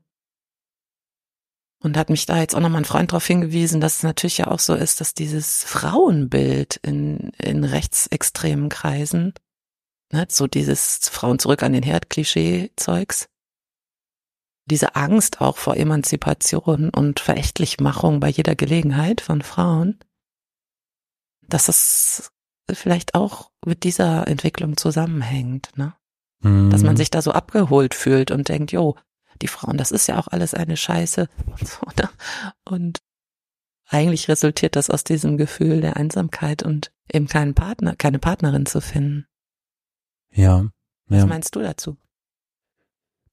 [1.85, 4.47] Und hat mich da jetzt auch nochmal ein Freund darauf hingewiesen, dass es natürlich ja
[4.47, 9.35] auch so ist, dass dieses Frauenbild in, in rechtsextremen Kreisen,
[10.11, 13.29] ne, so dieses Frauen zurück an den Herd Klischee-Zeugs,
[14.67, 19.99] diese Angst auch vor Emanzipation und Verächtlichmachung bei jeder Gelegenheit von Frauen,
[21.47, 22.31] dass das
[22.73, 25.93] vielleicht auch mit dieser Entwicklung zusammenhängt, ne?
[26.41, 26.97] Dass man Mhm.
[26.97, 28.95] sich da so abgeholt fühlt und denkt, jo,
[29.41, 32.09] die Frauen, das ist ja auch alles eine Scheiße und so, ne?
[32.63, 32.99] Und
[33.87, 38.81] eigentlich resultiert das aus diesem Gefühl der Einsamkeit und eben keinen Partner, keine Partnerin zu
[38.81, 39.27] finden.
[40.31, 40.65] Ja.
[41.07, 41.25] Was ja.
[41.27, 41.97] meinst du dazu?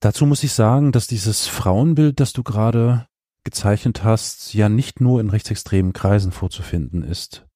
[0.00, 3.06] Dazu muss ich sagen, dass dieses Frauenbild, das du gerade
[3.44, 7.46] gezeichnet hast, ja nicht nur in rechtsextremen Kreisen vorzufinden ist,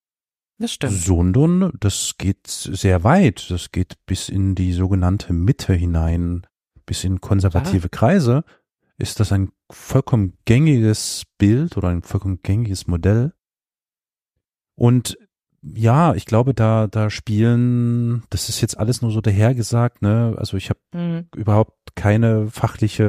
[0.59, 0.95] Das stimmt.
[0.95, 3.51] sondern das geht sehr weit.
[3.51, 6.47] Das geht bis in die sogenannte Mitte hinein,
[6.87, 8.45] bis in konservative Kreise.
[8.99, 13.33] Ist das ein vollkommen gängiges Bild oder ein vollkommen gängiges Modell?
[14.77, 15.19] Und
[15.63, 20.35] ja, ich glaube, da, da spielen, das ist jetzt alles nur so dahergesagt, ne?
[20.39, 21.29] Also ich habe Mhm.
[21.35, 23.09] überhaupt keine fachliche,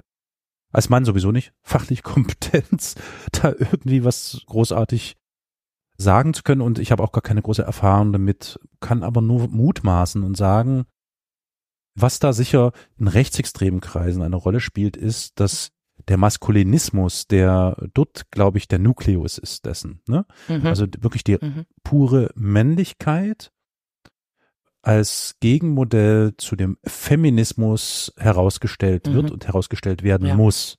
[0.72, 2.96] als Mann sowieso nicht, fachliche Kompetenz,
[3.32, 5.16] da irgendwie was großartig
[6.00, 9.48] sagen zu können und ich habe auch gar keine große Erfahrung damit, kann aber nur
[9.48, 10.86] mutmaßen und sagen,
[12.00, 15.72] was da sicher in rechtsextremen Kreisen eine Rolle spielt, ist, dass
[16.08, 20.02] der Maskulinismus, der dort, glaube ich, der Nukleus ist dessen.
[20.08, 20.26] Ne?
[20.48, 20.68] Mhm.
[20.68, 21.66] Also wirklich die mhm.
[21.84, 23.52] pure Männlichkeit
[24.84, 29.14] als Gegenmodell zu dem Feminismus herausgestellt Mhm.
[29.14, 30.36] wird und herausgestellt werden Ja.
[30.36, 30.78] muss.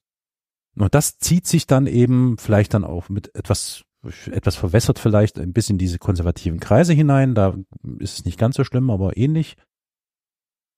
[0.77, 3.83] Und das zieht sich dann eben vielleicht dann auch mit etwas,
[4.31, 7.35] etwas verwässert vielleicht ein bisschen diese konservativen Kreise hinein.
[7.35, 7.57] Da
[7.99, 9.57] ist es nicht ganz so schlimm, aber ähnlich.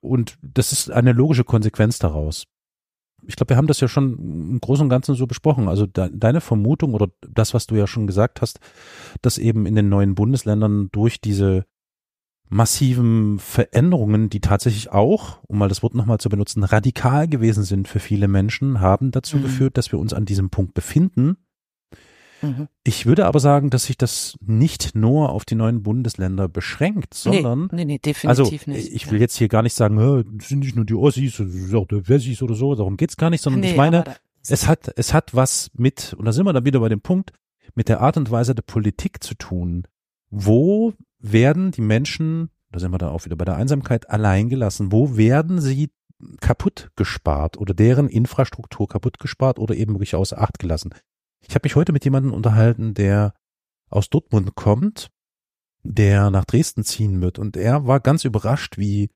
[0.01, 2.45] Und das ist eine logische Konsequenz daraus.
[3.27, 4.15] Ich glaube, wir haben das ja schon
[4.53, 5.69] im Großen und Ganzen so besprochen.
[5.69, 8.61] Also de deine Vermutung oder das, was du ja schon gesagt hast,
[9.21, 11.67] dass eben in den neuen Bundesländern durch diese
[12.49, 17.87] massiven Veränderungen, die tatsächlich auch, um mal das Wort nochmal zu benutzen, radikal gewesen sind
[17.87, 19.43] für viele Menschen, haben dazu Mhm.
[19.43, 21.37] geführt, dass wir uns an diesem Punkt befinden.
[22.43, 22.69] Mhm.
[22.85, 27.69] Ich würde aber sagen, dass sich das nicht nur auf die neuen Bundesländer beschränkt, sondern
[27.73, 28.93] nee, nee, nee, also definitiv nicht.
[28.93, 32.09] ich will jetzt hier gar nicht sagen, "Hä, das sind nicht nur die Ossis, die
[32.09, 34.05] Wessis oder so, darum geht's gar nicht, sondern Nee, ich meine,
[34.49, 37.33] es hat, es hat was mit, und da sind wir dann wieder bei dem Punkt,
[37.75, 39.87] mit der Art und Weise der Politik zu tun.
[40.31, 44.93] Wo werden die Menschen, da sind wir dann auch wieder bei der Einsamkeit, allein gelassen?
[44.93, 45.91] Wo werden sie
[46.41, 50.91] kaputt gespart oder deren Infrastruktur kaputt gespart oder eben wirklich außer Acht gelassen?
[51.47, 53.35] Ich habe mich heute mit jemandem unterhalten, der
[53.89, 55.11] aus Dortmund kommt,
[55.83, 59.11] der nach Dresden ziehen wird und er war ganz überrascht, wie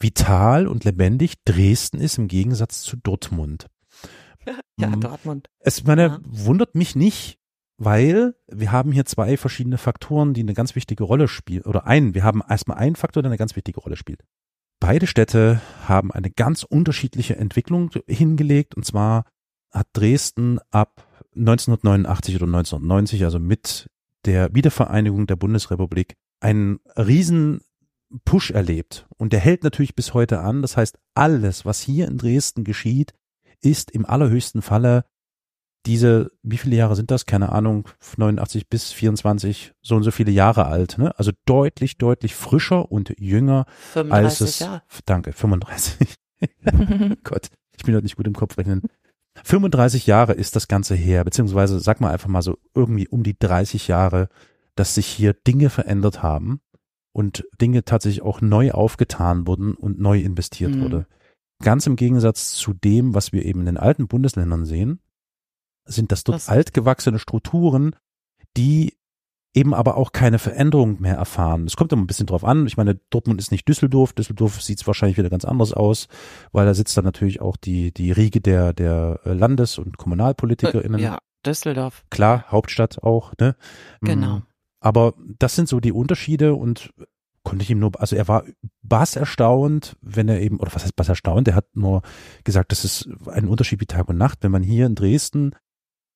[0.00, 3.68] vital und lebendig Dresden ist im Gegensatz zu Dortmund.
[4.78, 5.00] ja, Mhm.
[5.00, 5.48] Dortmund.
[5.60, 6.20] Es meine, Ja.
[6.24, 7.38] wundert mich nicht,
[7.78, 11.62] weil wir haben hier zwei verschiedene Faktoren, die eine ganz wichtige Rolle spielen.
[11.62, 14.24] Oder einen, wir haben erstmal einen Faktor, der eine ganz wichtige Rolle spielt.
[14.80, 18.76] Beide Städte haben eine ganz unterschiedliche Entwicklung hingelegt.
[18.76, 19.24] Und zwar
[19.72, 21.07] hat Dresden ab
[21.38, 23.88] 1989 oder 1990, also mit
[24.24, 27.60] der Wiedervereinigung der Bundesrepublik, einen riesen
[28.24, 29.06] Push erlebt.
[29.16, 30.62] Und der hält natürlich bis heute an.
[30.62, 33.12] Das heißt, alles, was hier in Dresden geschieht,
[33.60, 35.04] ist im allerhöchsten Falle
[35.86, 37.24] diese, wie viele Jahre sind das?
[37.24, 40.98] Keine Ahnung, 89 bis 24, so und so viele Jahre alt.
[40.98, 41.16] Ne?
[41.18, 44.58] Also deutlich, deutlich frischer und jünger als 35 es.
[44.58, 44.82] Jahre.
[45.06, 46.14] Danke, 35.
[47.24, 48.82] Gott, ich bin heute nicht gut im Kopf rechnen.
[49.44, 53.38] 35 Jahre ist das Ganze her, beziehungsweise sag mal einfach mal so irgendwie um die
[53.38, 54.28] 30 Jahre,
[54.74, 56.60] dass sich hier Dinge verändert haben
[57.12, 60.82] und Dinge tatsächlich auch neu aufgetan wurden und neu investiert mhm.
[60.82, 61.06] wurde.
[61.62, 65.00] Ganz im Gegensatz zu dem, was wir eben in den alten Bundesländern sehen,
[65.84, 66.48] sind das dort was?
[66.48, 67.96] altgewachsene Strukturen,
[68.56, 68.97] die
[69.58, 71.64] eben aber auch keine Veränderung mehr erfahren.
[71.64, 72.66] Es kommt immer ein bisschen drauf an.
[72.66, 74.12] Ich meine, Dortmund ist nicht Düsseldorf.
[74.12, 76.06] Düsseldorf sieht es wahrscheinlich wieder ganz anders aus,
[76.52, 81.00] weil da sitzt dann natürlich auch die, die Riege der, der Landes- und KommunalpolitikerInnen.
[81.00, 82.04] Ja, Düsseldorf.
[82.10, 83.56] Klar, Hauptstadt auch, ne?
[84.00, 84.36] Genau.
[84.36, 84.42] Mm,
[84.80, 86.92] aber das sind so die Unterschiede und
[87.42, 88.44] konnte ich ihm nur, also er war
[88.82, 92.02] bass erstaunt, wenn er eben, oder was heißt bass erstaunt, er hat nur
[92.44, 95.52] gesagt, das ist ein Unterschied wie Tag und Nacht, wenn man hier in Dresden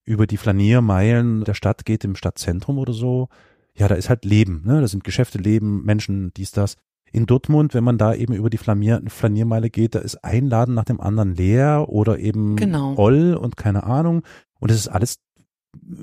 [0.04, 3.28] über die Flaniermeilen der Stadt geht, im Stadtzentrum oder so,
[3.74, 4.80] ja, da ist halt Leben, ne?
[4.80, 6.76] Da sind Geschäfte, Leben, Menschen, dies, das.
[7.10, 10.74] In Dortmund, wenn man da eben über die Flanier Flaniermeile geht, da ist ein Laden
[10.74, 12.96] nach dem anderen leer oder eben genau.
[12.96, 14.22] Oll und keine Ahnung.
[14.60, 15.20] Und es ist alles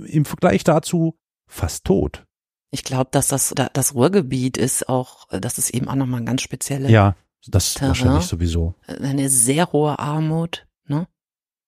[0.05, 2.25] im Vergleich dazu fast tot.
[2.71, 6.43] Ich glaube, dass das das Ruhrgebiet ist auch, das ist eben auch nochmal ein ganz
[6.43, 6.91] spezielles.
[6.91, 7.15] Ja,
[7.47, 7.89] das Terrain.
[7.89, 8.75] wahrscheinlich sowieso.
[8.85, 10.67] Eine sehr hohe Armut.
[10.85, 11.07] Ne?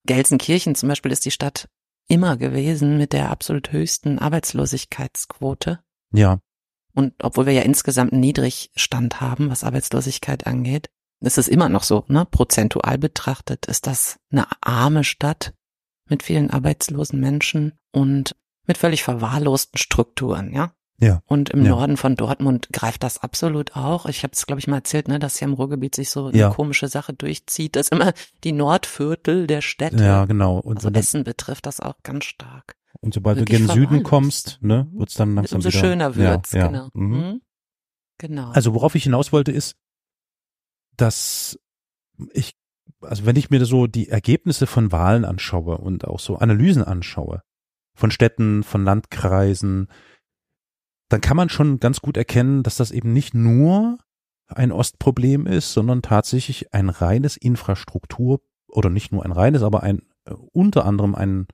[0.06, 1.67] Gelsenkirchen zum Beispiel ist die Stadt
[2.12, 5.80] immer gewesen mit der absolut höchsten Arbeitslosigkeitsquote.
[6.13, 6.39] Ja.
[6.93, 10.89] Und obwohl wir ja insgesamt einen Niedrigstand haben, was Arbeitslosigkeit angeht,
[11.21, 12.26] ist es immer noch so, ne?
[12.30, 15.54] Prozentual betrachtet ist das eine arme Stadt
[16.10, 18.36] mit vielen arbeitslosen Menschen und
[18.67, 20.74] mit völlig verwahrlosten Strukturen, ja.
[21.02, 21.24] Ja.
[21.26, 21.72] Und im ja.
[21.72, 24.06] Norden von Dortmund greift das absolut auch.
[24.06, 26.38] Ich habe es, glaube ich, mal erzählt, ne, dass hier im Ruhrgebiet sich so eine
[26.38, 26.50] ja.
[26.52, 30.04] komische Sache durchzieht, dass immer die Nordviertel der Städte.
[30.04, 30.60] Ja, genau.
[30.60, 32.76] Und also Essen betrifft das auch ganz stark.
[33.00, 35.80] Und sobald Wirklich du gen Süden kommst, ne, wird's dann langsam Umso wieder.
[35.80, 36.90] schöner wird's, ja, genau.
[36.94, 37.18] Mhm.
[37.18, 37.42] Mhm.
[38.20, 38.52] Genau.
[38.52, 39.76] Also worauf ich hinaus wollte ist,
[40.98, 41.58] dass
[42.34, 42.54] ich,
[43.02, 47.42] also wenn ich mir so die Ergebnisse von Wahlen anschaue und auch so Analysen anschaue,
[47.96, 49.88] von Städten, von Landkreisen,
[51.12, 53.97] dann kann man schon ganz gut erkennen, dass das eben nicht nur
[54.47, 60.04] ein Ostproblem ist, sondern tatsächlich ein reines Infrastruktur oder nicht nur ein reines, aber ein
[60.24, 61.47] äh, unter anderem ein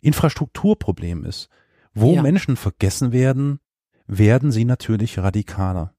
[0.00, 1.48] Infrastrukturproblem ist.
[1.94, 2.22] Wo ja.
[2.22, 3.60] Menschen vergessen werden,
[4.08, 5.94] werden sie natürlich radikaler.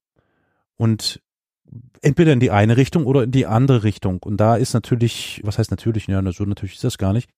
[0.76, 1.22] Und
[2.02, 4.22] entweder in die eine Richtung oder in die andere Richtung.
[4.22, 7.30] Und da ist natürlich, was heißt natürlich, ja, so natürlich ist das gar nicht.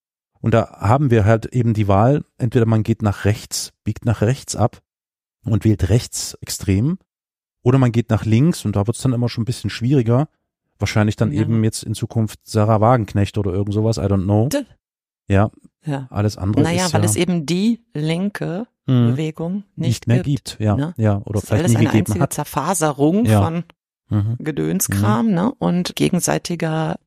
[0.41, 4.21] Und da haben wir halt eben die Wahl, entweder man geht nach rechts, biegt nach
[4.21, 4.81] rechts ab
[5.51, 6.97] und wählt rechts extrem,
[7.63, 10.29] oder man geht nach links und da wird es dann immer schon ein bisschen schwieriger.
[10.77, 11.41] Wahrscheinlich dann ja.
[11.41, 14.47] eben jetzt in Zukunft Sarah Wagenknecht oder irgend sowas, I don't know.
[14.47, 14.65] D
[15.27, 15.51] ja,
[15.85, 20.07] ja, alles andere naja, ist weil ja, es eben die linke mh, Bewegung nicht, nicht
[20.07, 20.51] mehr gibt.
[20.51, 20.59] gibt.
[20.59, 20.93] Ja, ne?
[20.97, 22.33] ja, oder das vielleicht ist alles nie eine gegeben einzige hat.
[22.33, 23.43] Zerfaserung Ja.
[23.43, 23.63] von
[24.09, 24.37] Mhm.
[24.39, 25.53] Gedönskram, ne?
[25.59, 26.99] Und gegenseitiger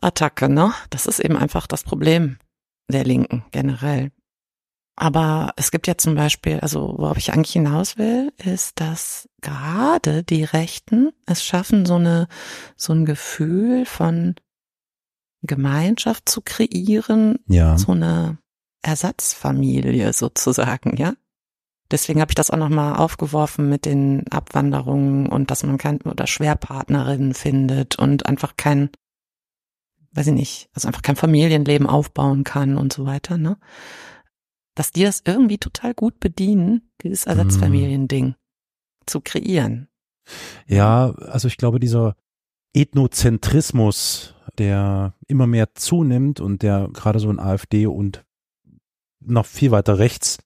[0.00, 0.72] Attacke, ne?
[0.90, 2.38] Das ist eben einfach das Problem
[2.90, 4.12] der Linken generell.
[4.96, 10.22] Aber es gibt ja zum Beispiel, also worauf ich eigentlich hinaus will, ist, dass gerade
[10.22, 12.28] die Rechten es schaffen, so eine,
[12.76, 14.36] so ein Gefühl von
[15.42, 18.38] Gemeinschaft zu kreieren, Ja, so eine
[18.80, 21.12] Ersatzfamilie sozusagen, ja.
[21.90, 26.26] Deswegen habe ich das auch nochmal aufgeworfen mit den Abwanderungen und dass man kein oder
[26.26, 28.90] Schwerpartnerinnen findet und einfach kein,
[30.12, 33.58] weiß ich nicht, also einfach kein Familienleben aufbauen kann und so weiter, ne?
[34.76, 38.36] Dass die das irgendwie total gut bedienen, dieses Ersatzfamiliending
[39.06, 39.88] zu kreieren.
[40.68, 42.14] ja, also ich glaube, dieser
[42.74, 48.24] Ethnozentrismus, der immer mehr zunimmt und der gerade so in AfD und
[49.20, 50.38] noch viel weiter rechts,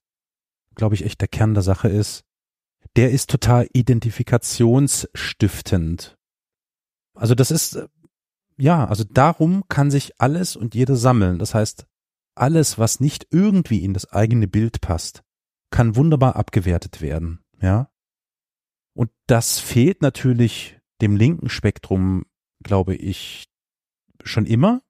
[0.75, 2.23] glaube ich, echt der Kern der Sache ist,
[2.95, 6.17] der ist total identifikationsstiftend.
[7.13, 7.89] Also das ist, äh,
[8.57, 11.39] ja, also darum kann sich alles und jeder sammeln.
[11.39, 11.85] Das heißt,
[12.35, 15.23] alles, was nicht irgendwie in das eigene Bild passt,
[15.69, 17.89] kann wunderbar abgewertet werden, ja.
[18.93, 22.25] Und das fehlt natürlich dem linken Spektrum,
[22.63, 23.45] glaube ich,
[24.23, 24.81] schon immer.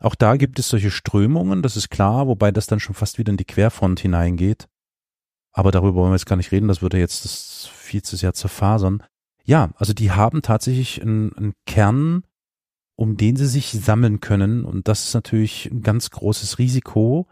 [0.00, 3.30] Auch da gibt es solche Strömungen, das ist klar, wobei das dann schon fast wieder
[3.30, 4.68] in die Querfront hineingeht.
[5.52, 8.34] Aber darüber wollen wir jetzt gar nicht reden, das würde jetzt das viel zu sehr
[8.34, 9.02] zerfasern.
[9.44, 12.22] Ja, also die haben tatsächlich einen, einen Kern,
[12.98, 14.64] um den sie sich sammeln können.
[14.64, 17.28] Und das ist natürlich ein ganz großes Risiko.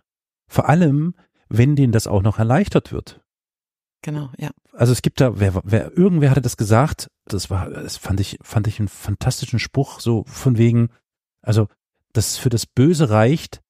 [0.48, 1.16] Vor allem,
[1.48, 3.20] wenn denen das auch noch erleichtert wird.
[4.00, 4.50] Genau, ja.
[4.72, 8.38] Also es gibt da, wer, wer, irgendwer hatte das gesagt, das war, das fand ich,
[8.42, 10.90] fand ich einen fantastischen Spruch, so von wegen,
[11.42, 11.66] also,
[12.12, 13.60] dass für das Böse reicht,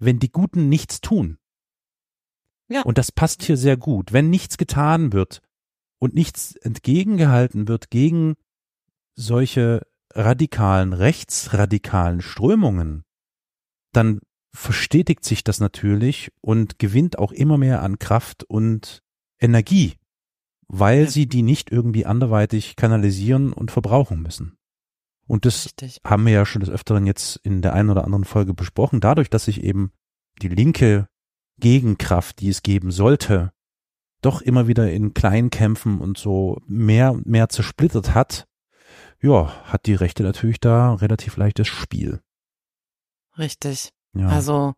[0.00, 1.38] wenn die Guten nichts tun.
[2.68, 2.82] Ja.
[2.82, 4.12] Und das passt hier sehr gut.
[4.12, 5.42] Wenn nichts getan wird
[6.00, 8.34] und nichts entgegengehalten wird gegen
[9.14, 13.04] solche radikalen, rechtsradikalen Strömungen,
[13.92, 14.20] dann
[14.54, 19.02] verstetigt sich das natürlich und gewinnt auch immer mehr an Kraft und
[19.38, 19.94] Energie,
[20.66, 24.56] weil sie die nicht irgendwie anderweitig kanalisieren und verbrauchen müssen.
[25.28, 26.00] Und das Richtig.
[26.04, 29.00] haben wir ja schon des Öfteren jetzt in der einen oder anderen Folge besprochen.
[29.00, 29.92] Dadurch, dass sich eben
[30.40, 31.08] die linke
[31.58, 33.52] Gegenkraft, die es geben sollte,
[34.22, 38.46] doch immer wieder in Kleinkämpfen und so mehr, mehr zersplittert hat,
[39.20, 42.20] ja, hat die Rechte natürlich da relativ leichtes Spiel.
[43.38, 43.92] Richtig.
[44.14, 44.28] Ja.
[44.28, 44.74] Also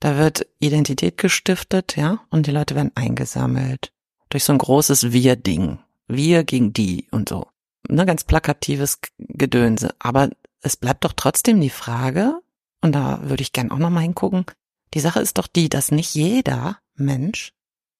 [0.00, 3.92] da wird Identität gestiftet, ja, und die Leute werden eingesammelt
[4.30, 5.78] durch so ein großes Wir-Ding.
[6.08, 7.46] Wir gegen die und so.
[7.88, 9.94] Ne, ganz plakatives Gedönse.
[9.98, 12.40] Aber es bleibt doch trotzdem die Frage,
[12.80, 14.46] und da würde ich gern auch nochmal hingucken,
[14.94, 17.52] die Sache ist doch die, dass nicht jeder Mensch,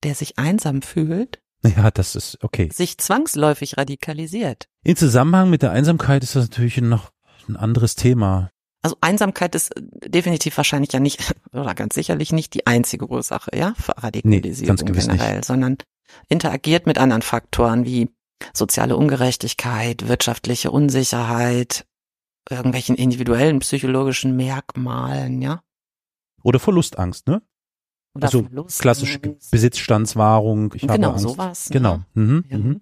[0.03, 2.68] der sich einsam fühlt, ja, das ist okay.
[2.72, 4.68] sich zwangsläufig radikalisiert.
[4.85, 7.11] In Zusammenhang mit der Einsamkeit ist das natürlich noch
[7.48, 8.51] ein anderes Thema.
[8.83, 9.72] Also Einsamkeit ist
[10.05, 14.85] definitiv wahrscheinlich ja nicht, oder ganz sicherlich nicht die einzige Ursache, ja, für Radikalisierung ganz
[14.85, 15.18] gewiss nicht.
[15.18, 15.79] generell, sondern
[16.29, 18.11] interagiert mit anderen Faktoren wie
[18.53, 21.87] soziale Ungerechtigkeit, wirtschaftliche Unsicherheit,
[22.51, 25.62] irgendwelchen individuellen psychologischen Merkmalen, ja.
[26.42, 27.40] Oder Verlustangst, ne?
[28.14, 28.42] Oder also
[28.79, 29.18] klassische
[29.51, 30.75] Besitzstandswahrung.
[30.75, 31.75] Ich Genau, sowas, ne?
[31.75, 32.01] Genau.
[32.14, 32.44] Mhm.
[32.48, 32.59] Ja.
[32.59, 32.81] Mhm.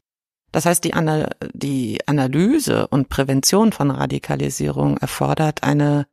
[0.52, 6.06] Das heißt, die, Ana die Analyse und Prävention von Radikalisierung erfordert eine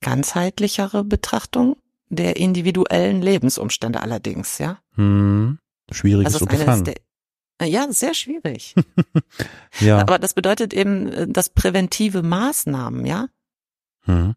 [0.00, 1.76] ganzheitlichere Betrachtung
[2.08, 4.78] der individuellen Lebensumstände allerdings, ja.
[4.96, 5.58] Mhm.
[5.90, 6.94] Schwieriges Also Unterfangen.
[7.60, 8.74] äh, ja, sehr schwierig.
[9.80, 9.98] Ja.
[9.98, 13.28] Aber das bedeutet eben, äh, dass präventive Maßnahmen, ja,
[14.06, 14.34] Mhm.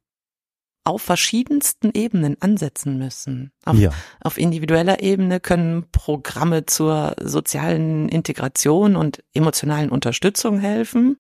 [0.85, 3.51] Auf verschiedensten Ebenen ansetzen müssen.
[3.65, 3.91] Auf, ja.
[4.21, 11.17] auf individueller Ebene können Programme zur sozialen Integration und emotionalen Unterstützung helfen.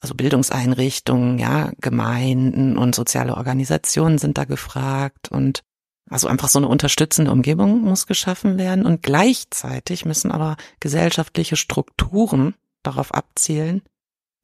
[0.00, 5.62] Also Bildungseinrichtungen, ja, Gemeinden und soziale Organisationen sind da gefragt und
[6.08, 12.54] also einfach so eine unterstützende Umgebung muss geschaffen werden und gleichzeitig müssen aber gesellschaftliche Strukturen
[12.82, 13.82] darauf abzielen,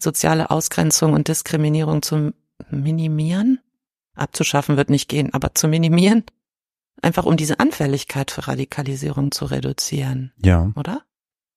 [0.00, 2.32] soziale Ausgrenzung und Diskriminierung zu
[2.70, 3.58] minimieren.
[4.16, 6.24] Abzuschaffen wird nicht gehen, aber zu minimieren.
[7.02, 10.72] Einfach um diese Anfälligkeit für Radikalisierung zu reduzieren, Ja.
[10.76, 11.02] oder?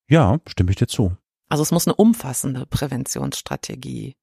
[0.10, 1.16] Ja, stimme ich dir zu.
[1.48, 4.16] Also es muss eine umfassende Präventionsstrategie.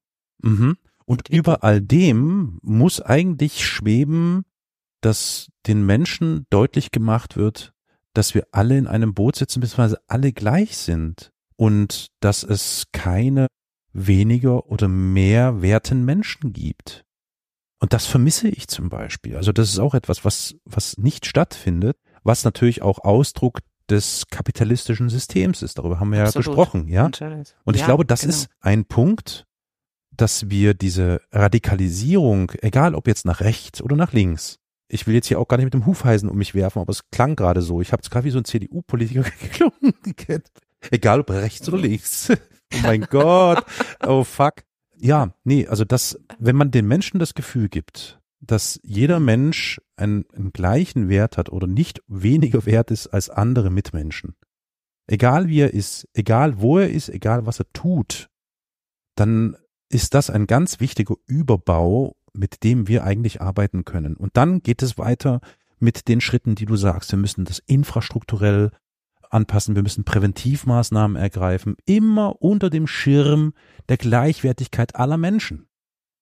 [0.42, 0.76] Mhm.
[1.06, 4.44] Und über all dem muss eigentlich schweben,
[5.00, 7.72] dass den Menschen deutlich gemacht wird,
[8.12, 13.46] dass wir alle in einem Boot sitzen, beziehungsweise alle gleich sind und dass es keine
[13.92, 17.04] weniger oder mehr werten Menschen gibt.
[17.78, 19.36] Und das vermisse ich zum Beispiel.
[19.36, 23.60] Also das ist auch etwas, was, was nicht stattfindet, was natürlich auch Ausdruck
[23.90, 25.78] des kapitalistischen Systems ist.
[25.78, 26.46] Darüber haben wir Absolut.
[26.46, 27.04] ja gesprochen, ja.
[27.04, 27.54] Natürlich.
[27.64, 28.30] Und ich Ja, glaube, das genau.
[28.32, 29.46] ist ein Punkt,
[30.10, 34.58] dass wir diese Radikalisierung, egal ob jetzt nach rechts oder nach links,
[34.88, 37.10] ich will jetzt hier auch gar nicht mit dem Hufeisen um mich werfen, aber es
[37.10, 37.80] klang gerade so.
[37.80, 39.94] Ich habe es gerade wie so ein CDU-Politiker geklungen.
[40.90, 42.30] egal ob rechts oder links.
[42.74, 43.64] oh mein Gott.
[44.04, 44.62] Oh fuck.
[44.98, 50.24] Ja, nee, also das, wenn man den Menschen das Gefühl gibt, dass jeder Mensch einen,
[50.34, 54.36] einen gleichen Wert hat oder nicht weniger wert ist als andere Mitmenschen,
[55.06, 58.28] egal wie er ist, egal wo er ist, egal was er tut,
[59.16, 59.56] dann
[59.88, 64.16] ist das ein ganz wichtiger Überbau, mit dem wir eigentlich arbeiten können.
[64.16, 65.40] Und dann geht es weiter
[65.78, 67.12] mit den Schritten, die du sagst.
[67.12, 68.70] Wir müssen das infrastrukturell
[69.30, 73.52] anpassen, wir müssen Präventivmaßnahmen ergreifen, immer unter dem Schirm
[73.88, 75.68] der Gleichwertigkeit aller Menschen.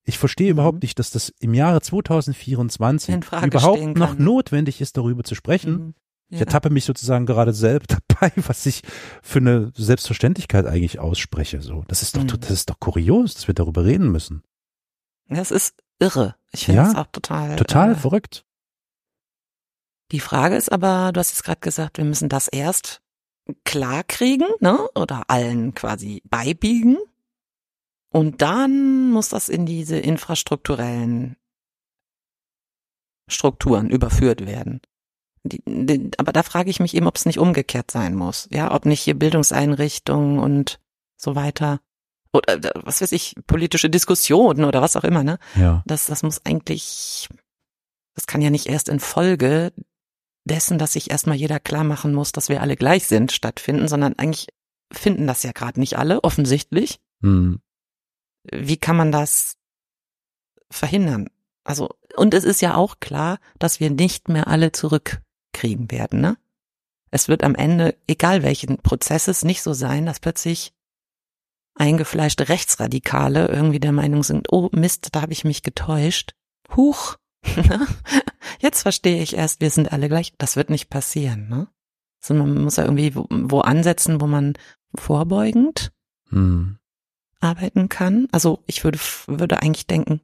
[0.05, 0.59] Ich verstehe Mhm.
[0.59, 5.35] überhaupt nicht, dass das im Jahre 2024 In Frage überhaupt noch notwendig ist, darüber zu
[5.35, 5.73] sprechen.
[5.73, 5.95] Mhm.
[6.31, 6.47] Ich Ja.
[6.47, 8.83] ertappe mich sozusagen gerade selbst dabei, was ich
[9.23, 11.61] für eine Selbstverständlichkeit eigentlich ausspreche.
[11.63, 12.41] So, das ist doch, Mhm.
[12.41, 14.43] das ist doch kurios, dass wir darüber reden müssen.
[15.29, 16.35] Das ist irre.
[16.53, 17.57] Ich finde Ja, das auch total.
[17.57, 18.45] Total Äh, verrückt.
[20.13, 23.01] Die Frage ist aber, du hast jetzt gerade gesagt, wir müssen das erst
[23.65, 24.89] klar kriegen, ne?
[24.95, 26.99] Oder allen quasi beibiegen.
[28.11, 31.37] Und dann muss das in diese infrastrukturellen
[33.29, 34.81] Strukturen überführt werden.
[35.43, 38.49] Die, die, aber da frage ich mich eben, ob es nicht umgekehrt sein muss.
[38.51, 40.81] Ja, ob nicht hier Bildungseinrichtungen und
[41.17, 41.81] so weiter
[42.35, 45.39] oder äh, was weiß ich, politische Diskussionen oder was auch immer, ne?
[45.55, 45.83] Ja.
[45.87, 47.29] Das, das muss eigentlich,
[48.15, 49.73] das kann ja nicht erst in Folge
[50.45, 54.15] dessen, dass sich erstmal jeder klar machen muss, dass wir alle gleich sind, stattfinden, sondern
[54.15, 54.49] eigentlich
[54.93, 57.01] finden das ja gerade nicht alle, offensichtlich.
[57.23, 57.61] Hm.
[58.45, 59.57] Wie kann man das
[60.71, 61.29] verhindern?
[61.65, 66.37] Also, und es ist ja auch klar, dass wir nicht mehr alle zurückkriegen werden, ne?
[67.11, 70.73] Es wird am Ende, egal welchen Prozesses, nicht so sein, dass plötzlich
[71.77, 76.33] eingefleischte Rechtsradikale irgendwie der Meinung sind, oh Mist, da habe ich mich getäuscht.
[76.75, 77.17] Huch,
[78.61, 80.33] Jetzt verstehe ich erst, wir sind alle gleich.
[80.39, 81.69] Das wird nicht passieren, ne?
[82.21, 84.55] Sondern man muss ja irgendwie wo, wo ansetzen, wo man
[84.95, 85.93] vorbeugend
[86.31, 86.79] Hm.
[87.41, 88.29] arbeiten kann.
[88.33, 90.21] Also ich würde, würde eigentlich denken,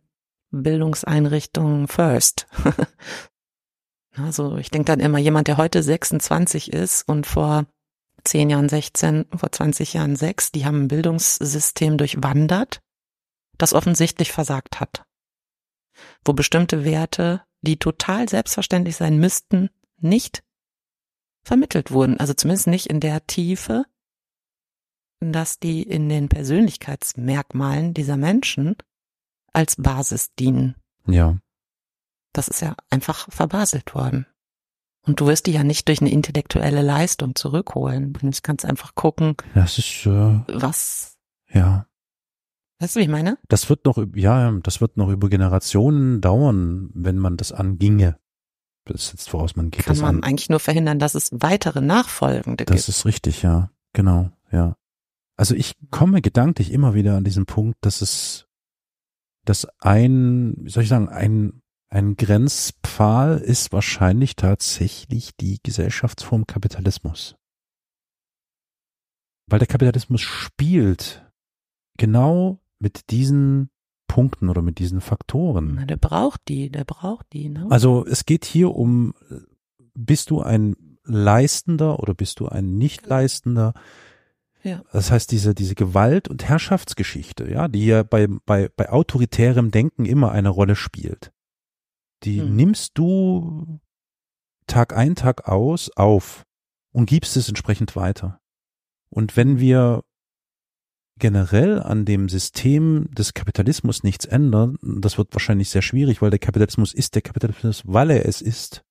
[0.50, 2.46] Bildungseinrichtungen first.
[4.16, 7.66] also ich denke dann immer, jemand, der heute 26 ist und vor
[8.24, 12.80] 10 Jahren 16, vor 20 Jahren 6, die haben ein Bildungssystem durchwandert,
[13.58, 15.04] das offensichtlich versagt hat.
[16.24, 20.42] Wo bestimmte Werte, die total selbstverständlich sein müssten, nicht
[21.42, 22.18] vermittelt wurden.
[22.18, 23.84] Also zumindest nicht in der Tiefe,
[25.20, 28.76] dass die in den Persönlichkeitsmerkmalen dieser Menschen
[29.52, 30.76] als Basis dienen.
[31.06, 31.38] Ja.
[32.32, 34.26] Das ist ja einfach verbaselt worden.
[35.02, 38.12] Und du wirst die ja nicht durch eine intellektuelle Leistung zurückholen.
[38.12, 41.86] Du kannst einfach gucken, Das ist, äh, was, ja.
[42.80, 43.38] Weißt du, wie ich meine?
[43.48, 48.18] Das wird noch, ja, das wird noch über Generationen dauern, wenn man das anginge.
[48.84, 50.22] Das setzt voraus, man geht Kann das man an.
[50.24, 52.88] eigentlich nur verhindern, dass es weitere Nachfolgende Das gibt.
[52.88, 53.70] ist richtig, ja.
[53.92, 54.76] Genau, ja.
[55.36, 58.46] Also ich komme gedanklich immer wieder an diesen Punkt, dass es,
[59.44, 67.36] dass ein, wie soll ich sagen, ein, ein Grenzpfahl ist wahrscheinlich tatsächlich die Gesellschaftsform Kapitalismus.
[69.46, 71.26] Weil der Kapitalismus spielt
[71.98, 73.70] genau mit diesen
[74.08, 75.74] Punkten oder mit diesen Faktoren.
[75.76, 77.66] Na, der braucht die, der braucht die, ne?
[77.70, 79.14] Also es geht hier um,
[79.94, 83.72] bist du ein Leistender oder bist du ein Nicht-Leistender?
[84.62, 84.82] Ja.
[84.92, 90.04] Das heißt, diese, diese Gewalt- und Herrschaftsgeschichte, ja, die ja bei, bei, bei autoritärem Denken
[90.04, 91.32] immer eine Rolle spielt,
[92.24, 92.56] die Hm.
[92.56, 93.80] nimmst du
[94.66, 96.44] Tag ein, Tag aus auf
[96.92, 98.40] und gibst es entsprechend weiter.
[99.08, 100.02] Und wenn wir
[101.20, 106.40] generell an dem System des Kapitalismus nichts ändern, das wird wahrscheinlich sehr schwierig, weil der
[106.40, 108.82] Kapitalismus ist der Kapitalismus, weil er es ist,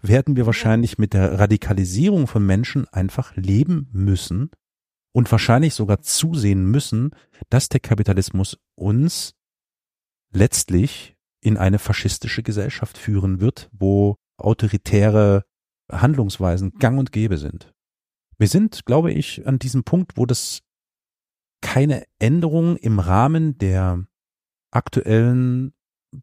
[0.00, 4.50] werden wir wahrscheinlich mit der Radikalisierung von Menschen einfach leben müssen
[5.12, 7.10] und wahrscheinlich sogar zusehen müssen,
[7.48, 9.34] dass der Kapitalismus uns
[10.32, 15.44] letztlich in eine faschistische Gesellschaft führen wird, wo autoritäre
[15.90, 17.72] Handlungsweisen gang und gäbe sind.
[18.38, 20.60] Wir sind, glaube ich, an diesem Punkt, wo das
[21.60, 24.04] keine Änderung im Rahmen der
[24.70, 25.72] aktuellen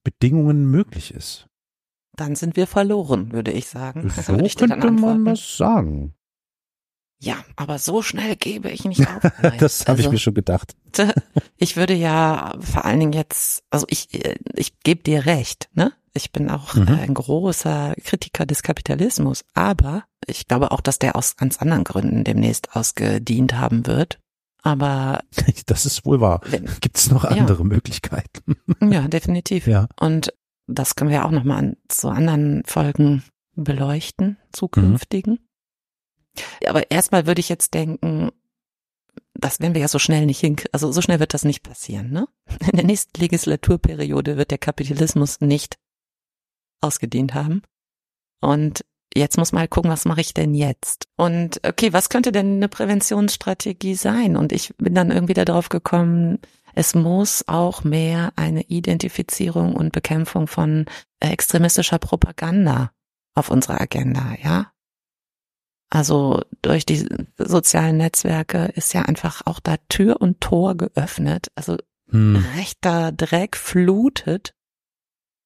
[0.04, 1.48] Bedingungen möglich ist.
[2.16, 4.10] Dann sind wir verloren, würde ich sagen.
[4.10, 6.14] So Würde ich könnte man das sagen.
[7.22, 9.24] Ja, aber so schnell gebe ich nicht auf.
[9.60, 10.76] Das habe ich Also, mir schon gedacht.
[11.58, 15.94] Ich würde ja vor allen Dingen jetzt, also ich, äh, ich gebe dir recht, ne?
[16.14, 16.88] Ich bin auch Mhm.
[16.90, 22.24] ein großer Kritiker des Kapitalismus, aber ich glaube auch, dass der aus ganz anderen Gründen
[22.24, 24.20] demnächst ausgedient haben wird.
[24.66, 25.24] Aber
[25.68, 26.41] Das ist wohl wahr.
[26.82, 27.30] Gibt es noch Ja.
[27.30, 28.55] andere Möglichkeiten?
[28.82, 29.68] ja, definitiv.
[29.68, 29.88] Ja.
[29.99, 30.34] Und
[30.68, 35.39] das können wir auch nochmal an zu anderen Folgen beleuchten, zukünftigen.
[36.68, 38.32] Aber erstmal würde ich jetzt denken,
[39.36, 42.09] das werden wir ja so schnell nicht hin, also so schnell wird das nicht passieren,
[42.09, 42.28] ne?
[42.72, 45.78] In der nächsten Legislaturperiode wird der Kapitalismus nicht
[46.82, 47.61] ausgedient haben.
[48.41, 48.84] Und
[49.16, 51.07] jetzt muss man halt gucken, was mache ich denn jetzt?
[51.16, 54.36] Und okay, was könnte denn eine Präventionsstrategie sein?
[54.36, 56.39] Und ich bin dann irgendwie darauf gekommen,
[56.74, 60.86] es muss auch mehr eine Identifizierung und Bekämpfung von
[61.22, 62.91] äh, extremistischer Propaganda
[63.34, 64.72] auf unserer Agenda, ja?
[65.89, 67.07] Also durch die
[67.38, 71.51] sozialen Netzwerke ist ja einfach auch da Tür und Tor geöffnet.
[71.55, 71.78] Also
[72.09, 72.43] Hm.
[72.55, 74.53] rechter Dreck flutet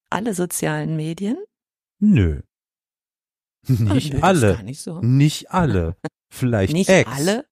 [0.09, 1.38] alle sozialen Medien.
[1.99, 2.41] Nö.
[3.70, 4.63] Ah, nö, Nicht das ist alle.
[4.63, 4.99] Nicht so.
[5.01, 5.95] Nicht alle.
[6.34, 7.09] Vielleicht Nicht Ex.
[7.11, 7.45] alle.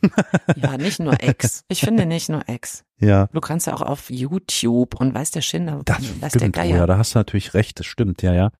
[0.56, 1.64] Ja, nicht nur Ex.
[1.68, 2.84] Ich finde nicht nur Ex.
[3.00, 3.26] Ja.
[3.32, 6.60] Du kannst ja auch auf YouTube und weiß der Schinder, Das weiß der stimmt, oh
[6.60, 6.76] Geier.
[6.76, 8.50] ja, da hast du natürlich recht, das stimmt, ja, ja.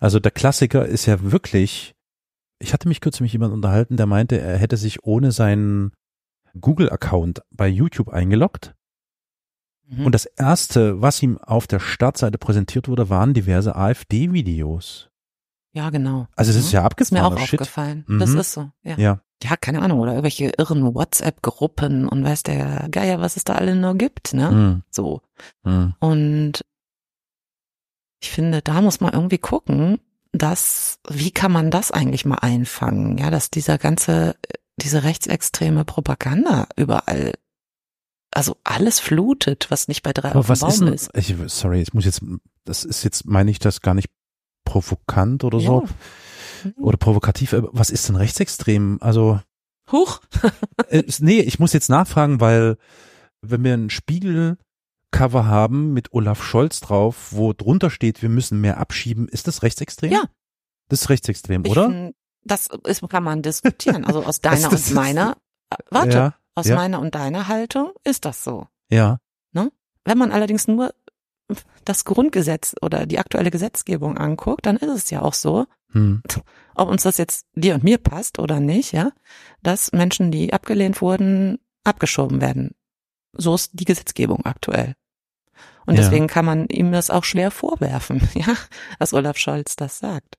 [0.00, 1.94] Also der Klassiker ist ja wirklich,
[2.60, 5.92] ich hatte mich kürzlich mit jemandem unterhalten, der meinte, er hätte sich ohne seinen
[6.60, 8.74] Google-Account bei YouTube eingeloggt
[9.90, 10.06] Mhm.
[10.06, 15.07] und das erste, was ihm auf der Startseite präsentiert wurde, waren diverse AfD-Videos.
[15.72, 16.26] Ja, genau.
[16.36, 17.60] Also das ist ja Ist mir auch Shit.
[17.60, 18.04] aufgefallen.
[18.08, 18.18] Mhm.
[18.18, 18.70] Das ist so.
[18.82, 18.96] Ja.
[18.98, 23.54] Ja, ja, keine Ahnung, oder irgendwelche irren WhatsApp-Gruppen und weiß der Geier, was es da
[23.54, 24.50] alle nur gibt, ne?
[24.50, 25.22] hm, So.
[25.64, 25.94] hm.
[26.00, 26.64] Und
[28.20, 30.00] ich finde, da muss man irgendwie gucken,
[30.32, 33.16] dass, wie kann man das eigentlich mal einfangen?
[33.18, 34.36] Ja, dass dieser ganze,
[34.76, 37.32] diese rechtsextreme Propaganda überall,
[38.32, 41.30] also alles flutet, was nicht bei drei Aber auf dem was Baum ist ist.
[41.30, 42.22] ich, sorry, ich muss jetzt,
[42.64, 44.10] das ist jetzt, meine ich das gar nicht
[44.68, 45.86] provokant oder so,
[46.64, 46.70] Ja.
[46.76, 48.98] oder provokativ, aber was ist denn rechtsextrem?
[49.00, 49.40] Also,
[49.90, 50.20] Huch.
[50.90, 52.76] Äh, nee, ich muss jetzt nachfragen, weil
[53.42, 54.56] wenn wir einen Spiegel
[55.10, 59.26] Cover haben mit Olaf Scholz drauf, wo drunter steht, wir müssen mehr abschieben.
[59.28, 60.12] Ist das rechtsextrem?
[60.12, 60.24] Ja.
[60.88, 61.86] Das ist rechtsextrem, Ich oder?
[61.88, 62.14] find,
[62.44, 64.04] Das ist, kann man diskutieren.
[64.04, 65.36] Also aus deiner und meiner,
[65.70, 66.76] äh, warte, Ja, aus ja.
[66.76, 68.66] meiner und deiner Haltung ist das so.
[68.90, 69.18] Ja.
[70.04, 70.94] Wenn man allerdings nur
[71.84, 76.22] das Grundgesetz oder die aktuelle Gesetzgebung anguckt, dann ist es ja auch so, Hm.
[76.74, 79.10] ob uns das jetzt dir und mir passt oder nicht, ja,
[79.62, 82.74] dass Menschen, die abgelehnt wurden, abgeschoben werden.
[83.32, 84.94] So ist die Gesetzgebung aktuell.
[85.86, 86.02] Und Ja.
[86.02, 88.54] deswegen kann man ihm das auch schwer vorwerfen, ja,
[88.98, 90.36] dass Olaf Scholz das sagt.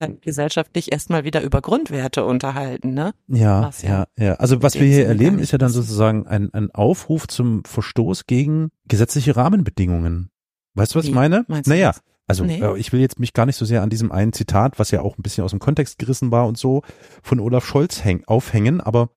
[0.00, 3.12] Dann gesellschaftlich erstmal wieder über Grundwerte unterhalten, ne?
[3.28, 4.32] Ja, Was ja ja.
[4.36, 8.70] Also was wir hier erleben, ist ja dann sozusagen ein, ein Aufruf zum Verstoß gegen
[8.88, 10.30] gesetzliche Rahmenbedingungen.
[10.74, 11.14] Weißt du, was ich Wie?
[11.14, 11.44] meine?
[11.48, 12.02] Meinst du naja, das?
[12.26, 12.60] also Nee.
[12.62, 15.02] äh, ich will jetzt mich gar nicht so sehr an diesem einen Zitat, was ja
[15.02, 16.82] auch ein bisschen aus dem Kontext gerissen war und so,
[17.22, 19.10] von Olaf Scholz häng, aufhängen, aber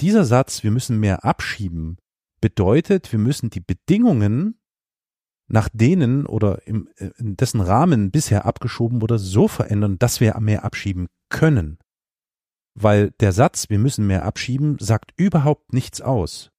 [0.00, 1.96] dieser Satz, wir müssen mehr abschieben,
[2.40, 4.58] bedeutet, wir müssen die Bedingungen
[5.48, 10.38] nach denen oder im, äh, in dessen Rahmen bisher abgeschoben wurde, so verändern, dass wir
[10.40, 11.78] mehr abschieben können.
[12.74, 16.50] Weil der Satz, wir müssen mehr abschieben, sagt überhaupt nichts aus.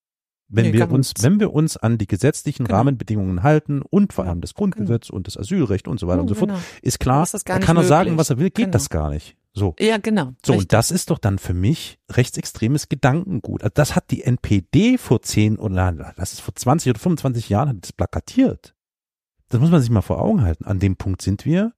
[0.52, 2.78] Wenn Nee, wir uns, wenn wir uns an die gesetzlichen Genau.
[2.78, 6.34] Rahmenbedingungen halten und vor allem das Grundgesetz und das Asylrecht und so weiter und so
[6.34, 6.60] fort, Genau.
[6.82, 8.70] ist klar, Dann ist er kann er sagen, was er will, geht Genau.
[8.72, 9.36] das gar nicht.
[9.52, 9.74] So.
[9.78, 10.32] Ja, genau.
[10.44, 10.58] So, Richtig.
[10.58, 13.62] und das ist doch dann für mich rechtsextremes Gedankengut.
[13.62, 17.48] Also das hat die NPD vor 10 oder nein, das ist vor 20 oder 25
[17.48, 18.74] Jahren hat das plakatiert.
[19.50, 20.64] Das muss man sich mal vor Augen halten.
[20.64, 21.72] An dem Punkt sind wir,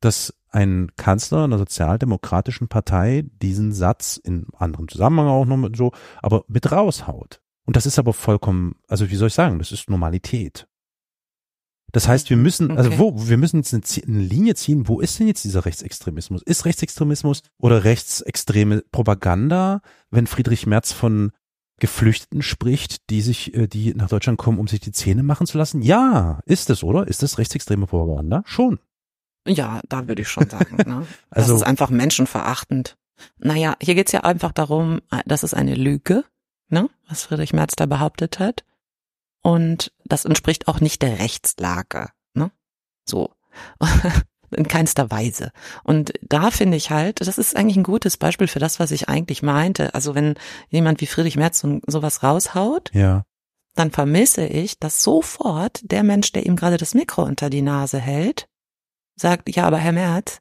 [0.00, 5.92] dass ein Kanzler einer sozialdemokratischen Partei diesen Satz in anderem Zusammenhang auch noch mit so,
[6.20, 7.40] aber mit raushaut.
[7.64, 10.68] Und das ist aber vollkommen, also wie soll ich sagen, das ist Normalität.
[11.92, 12.98] Das heißt, wir müssen, also Okay.
[12.98, 16.42] wo, wir müssen jetzt eine, eine Linie ziehen, wo ist denn jetzt dieser Rechtsextremismus?
[16.42, 21.32] Ist Rechtsextremismus oder rechtsextreme Propaganda, wenn Friedrich Merz von
[21.80, 25.58] Geflüchteten spricht, die sich, äh, die nach Deutschland kommen, um sich die Zähne machen zu
[25.58, 25.82] lassen?
[25.82, 27.06] Ja, ist es, oder?
[27.08, 28.42] Ist das rechtsextreme Propaganda?
[28.46, 28.78] Schon.
[29.46, 30.76] Ja, da würde ich schon sagen.
[30.76, 31.06] Ne?
[31.30, 32.96] Also- das ist einfach menschenverachtend.
[33.38, 36.24] Naja, hier geht's ja einfach darum, das ist eine Lüge,
[36.68, 38.64] ne, was Friedrich Merz da behauptet hat.
[39.42, 42.10] Und das entspricht auch nicht der Rechtslage.
[42.34, 42.50] Ne?
[43.08, 43.34] So.
[44.56, 45.50] In keinster Weise.
[45.84, 49.08] Und da finde ich halt, das ist eigentlich ein gutes Beispiel für das, was ich
[49.08, 49.94] eigentlich meinte.
[49.94, 50.34] Also wenn
[50.68, 53.24] jemand wie Friedrich Merz so, sowas raushaut, Ja.
[53.74, 57.98] dann vermisse ich, dass sofort der Mensch, der ihm gerade das Mikro unter die Nase
[57.98, 58.46] hält,
[59.16, 60.38] sagt, ja, aber Herr Merz,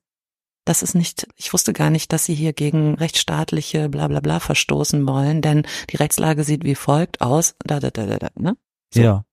[0.66, 4.40] das ist nicht, ich wusste gar nicht, dass Sie hier gegen rechtsstaatliche bla bla bla
[4.40, 8.56] verstoßen wollen, denn die Rechtslage sieht wie folgt aus, da, da, da, da, da, ne?
[8.94, 9.02] So.
[9.02, 9.26] Ja.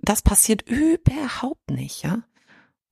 [0.00, 2.22] Das passiert überhaupt nicht, ja?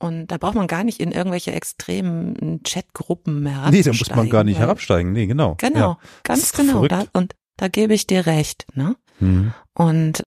[0.03, 4.31] Und da braucht man gar nicht in irgendwelche extremen Chatgruppen mehr Nee, da muss man
[4.31, 5.13] gar nicht herabsteigen.
[5.13, 5.57] Nee, genau.
[5.59, 5.99] Genau, Ja.
[6.23, 6.87] ganz genau.
[6.89, 8.97] Da, und da gebe ich dir recht, ne?
[9.19, 9.53] Mhm.
[9.75, 10.23] Und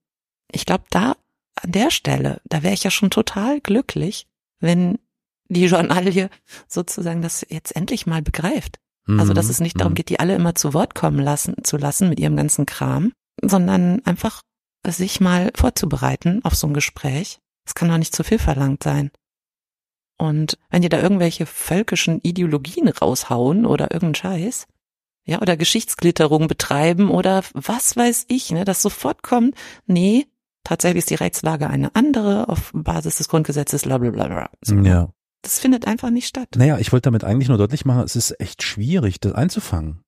[0.52, 1.16] ich glaube, da
[1.60, 4.26] an der Stelle, da wäre ich ja schon total glücklich,
[4.60, 4.98] wenn
[5.48, 6.30] die Journalie
[6.68, 8.78] sozusagen das jetzt endlich mal begreift.
[9.06, 9.96] Also, dass es nicht darum Mhm.
[9.96, 13.12] geht, die alle immer zu Wort kommen lassen, zu lassen mit ihrem ganzen Kram,
[13.42, 14.40] sondern einfach
[14.86, 17.38] sich mal vorzubereiten auf so ein Gespräch.
[17.66, 19.10] Das kann doch nicht zu viel verlangt sein.
[20.16, 24.66] Und wenn die da irgendwelche völkischen Ideologien raushauen oder irgendeinen Scheiß,
[25.26, 29.54] ja, oder Geschichtsklitterung betreiben oder was weiß ich, ne, das sofort kommt,
[29.86, 30.26] nee,
[30.64, 34.50] tatsächlich ist die Rechtslage eine andere auf Basis des Grundgesetzes, bla bla bla bla.
[34.60, 34.76] So?
[34.76, 35.08] Ja.
[35.42, 36.48] Das findet einfach nicht statt.
[36.56, 40.00] Naja, ich wollte damit eigentlich nur deutlich machen, es ist echt schwierig, das einzufangen.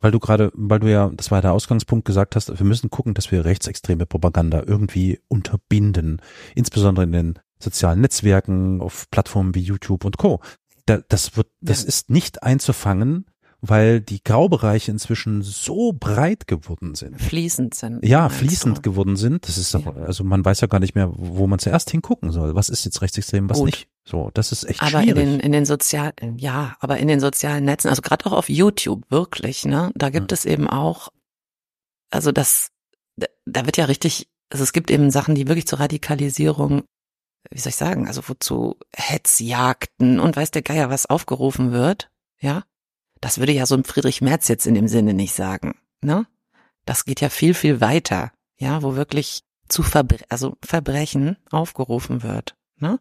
[0.00, 3.12] Weil du gerade, weil du ja, das war der Ausgangspunkt, gesagt hast, wir müssen gucken,
[3.12, 6.22] dass wir rechtsextreme Propaganda irgendwie unterbinden.
[6.54, 10.40] Insbesondere in den sozialen Netzwerken, auf Plattformen wie YouTube und Co.
[10.86, 11.88] Da, das wird, das Ja.
[11.88, 13.26] ist nicht einzufangen,
[13.62, 17.20] weil die Graubereiche inzwischen so breit geworden sind.
[17.20, 18.02] Fließend sind.
[18.04, 18.82] Ja, fließend du?
[18.82, 19.46] geworden sind.
[19.46, 22.54] Das ist, doch- also man weiß ja gar nicht mehr, wo man zuerst hingucken soll.
[22.54, 23.66] Was ist jetzt rechtsextrem, was Gut.
[23.66, 23.88] nicht.
[24.06, 25.14] So, das ist echt Aber in schwierig.
[25.16, 29.02] den, in den sozialen, ja, aber in den sozialen Netzen, also gerade auch auf YouTube,
[29.10, 30.34] wirklich, ne, da gibt Ja.
[30.34, 31.10] es eben auch,
[32.10, 32.68] also das,
[33.16, 36.82] da, da wird ja richtig, also es gibt eben Sachen, die wirklich zur Radikalisierung,
[37.50, 42.64] wie soll ich sagen, also wozu Hetzjagden und weiß der Geier was aufgerufen wird, ja,
[43.20, 46.26] das würde ja so ein Friedrich Merz jetzt in dem Sinne nicht sagen, ne?
[46.86, 52.56] Das geht ja viel, viel weiter, ja, wo wirklich zu Verbre also Verbrechen aufgerufen wird,
[52.76, 52.98] ne?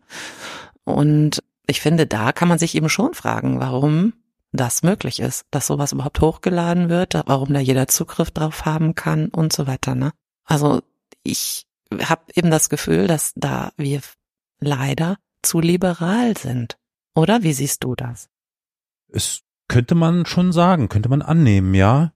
[0.84, 4.14] Und ich finde, da kann man sich eben schon fragen, warum
[4.52, 9.30] das möglich ist, dass sowas überhaupt hochgeladen wird, warum da jeder Zugriff drauf haben kann
[9.30, 9.96] und so weiter.
[9.96, 10.12] Ne?
[10.44, 10.82] Also
[11.24, 11.68] ich
[12.04, 14.02] habe eben das Gefühl, dass da wir
[14.60, 16.78] leider zu liberal sind.
[17.16, 18.30] Oder wie siehst du das?
[19.12, 22.14] Es könnte man schon sagen, könnte man annehmen, ja.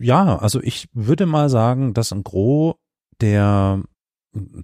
[0.00, 2.74] Ja, also ich würde mal sagen, dass ein Gros
[3.20, 3.82] der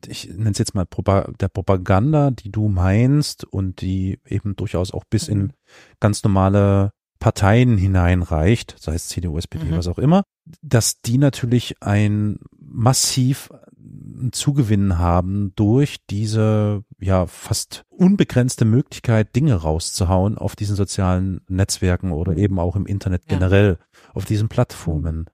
[0.07, 5.05] ich nenne es jetzt mal der Propaganda, die du meinst und die eben durchaus auch
[5.05, 5.53] bis in mhm.
[6.01, 9.77] ganz normale Parteien hineinreicht, sei es CDU, SPD, mhm.
[9.77, 10.23] was auch immer,
[10.63, 13.51] dass die natürlich ein massiv
[14.33, 22.37] Zugewinn haben durch diese ja fast unbegrenzte Möglichkeit, Dinge rauszuhauen auf diesen sozialen Netzwerken oder
[22.37, 23.37] eben auch im Internet ja.
[23.37, 23.79] generell,
[24.15, 25.27] auf diesen Plattformen.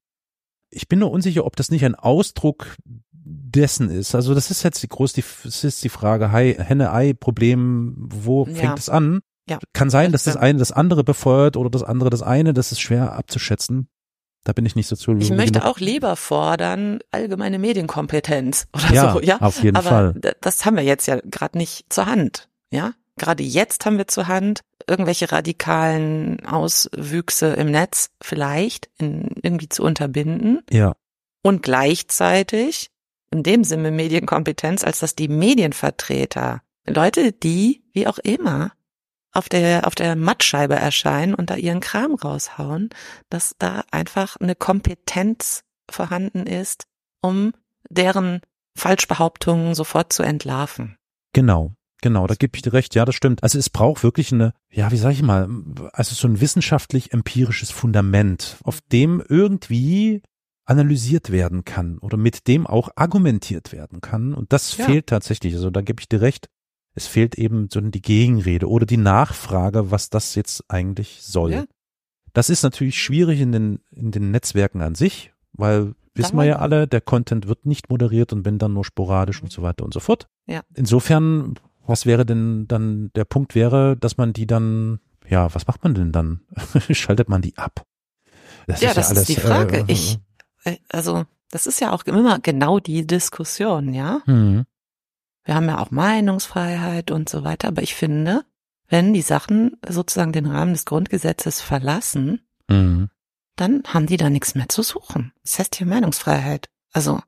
[0.71, 2.77] Ich bin nur unsicher, ob das nicht ein Ausdruck
[3.13, 4.15] dessen ist.
[4.15, 8.75] Also das ist jetzt die groß, die, das ist die Frage, Henne-Ei-Problem, wo fängt ja.
[8.75, 9.21] es an?
[9.49, 9.59] Ja.
[9.73, 12.81] Kann sein, dass das eine das andere befeuert oder das andere das eine, das ist
[12.81, 13.89] schwer abzuschätzen.
[14.45, 15.17] Da bin ich nicht so zu.
[15.17, 19.41] Ich möchte auch lieber fordern, allgemeine Medienkompetenz oder ja, so, ja.
[19.41, 20.35] Auf jeden Aber Fall.
[20.41, 22.93] Das haben wir jetzt ja gerade nicht zur Hand, ja.
[23.17, 29.83] Gerade jetzt haben wir zur Hand irgendwelche radikalen Auswüchse im Netz vielleicht in, irgendwie zu
[29.83, 30.61] unterbinden.
[30.71, 30.95] Ja.
[31.43, 32.91] Und gleichzeitig
[33.31, 38.73] in dem Sinne Medienkompetenz, als dass die Medienvertreter, Leute, die, wie auch immer,
[39.35, 42.91] auf der, auf der Mattscheibe erscheinen und da ihren Kram raushauen,
[43.31, 46.85] dass da einfach eine Kompetenz vorhanden ist,
[47.21, 47.53] um
[47.91, 48.41] deren
[48.77, 50.97] Falschbehauptungen sofort zu entlarven.
[51.33, 51.75] Genau.
[52.01, 52.95] Genau, da gebe ich dir recht.
[52.95, 53.43] Ja, das stimmt.
[53.43, 55.49] Also es braucht wirklich eine, ja, wie sage ich mal,
[55.93, 60.21] also so ein wissenschaftlich empirisches Fundament, auf dem irgendwie
[60.67, 64.35] analysiert werden kann oder mit dem auch argumentiert werden kann.
[64.35, 64.85] Und das ja.
[64.85, 65.55] fehlt tatsächlich.
[65.55, 66.49] Also da gebe ich dir recht.
[66.95, 71.53] Es fehlt eben so die Gegenrede oder die Nachfrage, was das jetzt eigentlich soll.
[71.53, 71.65] Ja.
[72.33, 76.57] Das ist natürlich schwierig in den, in den Netzwerken an sich, weil wissen wir ja
[76.57, 79.47] alle, der Content wird nicht moderiert und wenn dann nur sporadisch mhm.
[79.47, 80.29] und so weiter und so fort.
[80.47, 80.63] Ja.
[80.75, 81.55] Insofern,
[81.87, 85.95] was wäre denn dann, der Punkt wäre, dass man die dann, ja, was macht man
[85.95, 86.41] denn dann?
[86.91, 87.85] Schaltet man die ab?
[88.67, 89.79] Das ja, ist das ja alles, ist die Frage.
[89.79, 90.19] Äh, ich,
[90.65, 94.21] äh, also, das ist ja auch immer genau die Diskussion, ja?
[94.27, 94.65] Mhm.
[95.45, 98.45] Wir haben ja auch Meinungsfreiheit und so weiter, aber ich finde,
[98.89, 103.11] wenn die Sachen sozusagen den Rahmen des Grundgesetzes verlassen, mhm.
[103.57, 105.33] dann haben die da nichts mehr zu suchen.
[105.43, 106.71] Das heißt hier Meinungsfreiheit.
[106.93, 107.21] Also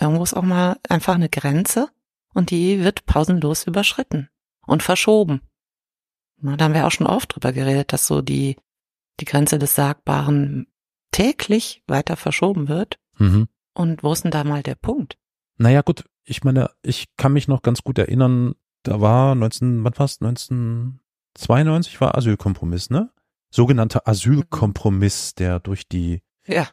[0.00, 1.88] irgendwo ist auch mal einfach eine Grenze
[2.34, 4.28] und die wird pausenlos überschritten
[4.66, 5.42] und verschoben.
[6.40, 8.56] Na, da haben wir auch schon oft drüber geredet, dass so die,
[9.18, 10.68] die Grenze des Sagbaren
[11.10, 12.98] täglich weiter verschoben wird.
[13.16, 13.48] Mhm.
[13.74, 15.18] Und wo ist denn da mal der Punkt?
[15.56, 19.98] Naja, gut, ich meine, ich kann mich noch ganz gut erinnern, da war 19, wann
[19.98, 20.18] war's?
[20.20, 23.10] 1992 war Asylkompromiss, ne?
[23.50, 26.68] Sogenannter Asylkompromiss, der durch die ja.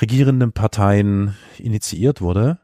[0.00, 2.58] regierenden Parteien initiiert wurde.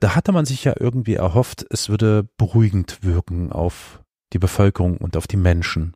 [0.00, 4.02] Da hatte man sich ja irgendwie erhofft, es würde beruhigend wirken auf
[4.32, 5.94] die Bevölkerung und auf die Menschen.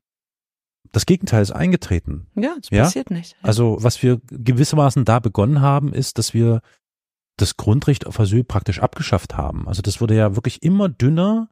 [0.92, 2.26] Das Gegenteil ist eingetreten.
[2.34, 2.84] Ja, es ja?
[2.84, 3.32] passiert nicht.
[3.32, 3.38] Ja.
[3.42, 6.60] Also was wir gewissermaßen da begonnen haben, ist, dass wir
[7.40, 9.68] das Grundrecht auf Asyl praktisch abgeschafft haben.
[9.68, 11.48] Also das wurde ja wirklich immer dünner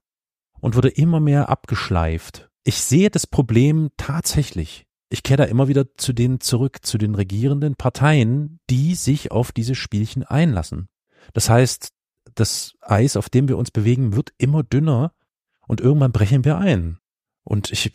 [0.61, 2.51] und wurde immer mehr abgeschleift.
[2.65, 4.85] Ich sehe das Problem tatsächlich.
[5.11, 9.53] Ich kehre da immer wieder zu denen zurück, zu den regierenden Parteien, die sich auf
[9.53, 10.89] diese Spielchen einlassen.
[11.33, 11.91] Das heißt,
[12.35, 15.13] das Eis, auf dem wir uns bewegen, wird immer dünner
[15.67, 16.99] und irgendwann brechen wir ein.
[17.43, 17.91] Und ich,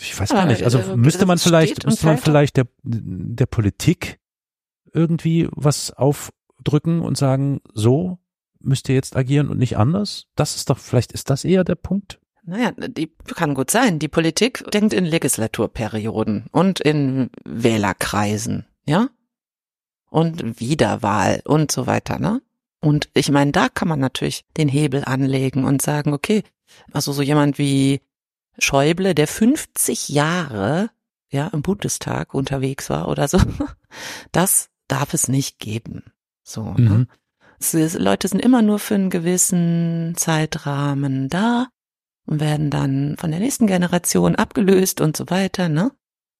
[0.00, 4.18] ich weiß gar nicht, also äh, müsste man vielleicht, müsste man vielleicht der, der Politik
[4.92, 6.30] irgendwie was auf,
[6.62, 8.18] drücken und sagen, so
[8.60, 10.26] müsst ihr jetzt agieren und nicht anders?
[10.34, 12.18] Das ist doch, vielleicht ist das eher der Punkt.
[12.44, 13.98] Naja, die kann gut sein.
[13.98, 19.08] Die Politik denkt in Legislaturperioden und in Wählerkreisen, ja?
[20.08, 22.40] Und Wiederwahl und so weiter, ne?
[22.80, 26.42] Und ich meine, da kann man natürlich den Hebel anlegen und sagen, okay,
[26.92, 28.00] also so jemand wie
[28.58, 30.90] Schäuble, der 50 Jahre
[31.30, 33.38] ja im Bundestag unterwegs war oder so,
[34.32, 36.04] das darf es nicht geben.
[36.48, 36.90] So, ne?
[36.90, 37.06] mhm.
[37.72, 37.88] ne?
[37.98, 41.66] Leute sind immer nur für einen gewissen Zeitrahmen da
[42.26, 45.92] und werden dann von der nächsten Generation abgelöst und so weiter, ne?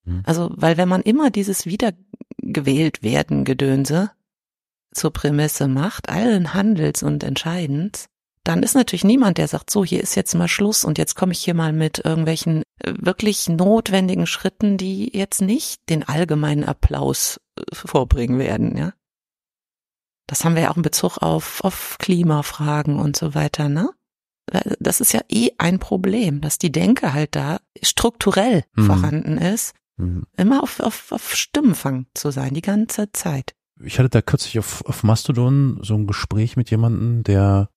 [0.04, 0.22] Mhm.
[0.24, 4.11] Also, weil wenn man immer dieses wiedergewählt werden Gedönse
[4.92, 8.06] zur Prämisse macht, allen Handels und Entscheidens,
[8.44, 11.32] dann ist natürlich niemand, der sagt, so, hier ist jetzt mal Schluss und jetzt komme
[11.32, 17.40] ich hier mal mit irgendwelchen äh, wirklich notwendigen Schritten, die jetzt nicht den allgemeinen Applaus
[17.59, 18.92] äh, vorbringen werden, ja.
[20.29, 23.91] Das haben wir ja auch in Bezug auf, auf Klimafragen und so weiter, ne?
[24.79, 28.87] Das ist ja eh ein Problem, dass die Denke halt da strukturell mhm.
[28.87, 30.24] vorhanden ist, mhm.
[30.37, 33.55] immer auf, auf, auf Stimmenfang zu sein, die ganze Zeit.
[33.83, 37.68] Ich hatte da kürzlich auf, auf Mastodon so ein Gespräch mit jemandem, der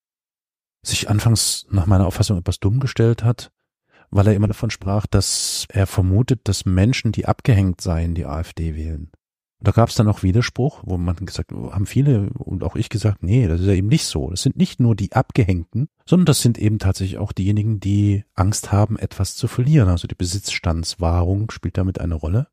[0.84, 3.52] sich anfangs nach meiner Auffassung etwas dumm gestellt hat,
[4.10, 8.76] weil er immer davon sprach, dass er vermutet, dass Menschen, die abgehängt seien, die AfD
[8.76, 9.12] wählen.
[9.62, 12.90] Und da gab es dann auch Widerspruch, wo man gesagt, haben viele und auch ich
[12.90, 14.32] gesagt, nee, das ist ja eben nicht so.
[14.32, 18.72] Das sind nicht nur die Abgehängten, sondern das sind eben tatsächlich auch diejenigen, die Angst
[18.72, 19.88] haben, etwas zu verlieren.
[19.88, 22.48] Also die Besitzstandswahrung spielt damit eine Rolle.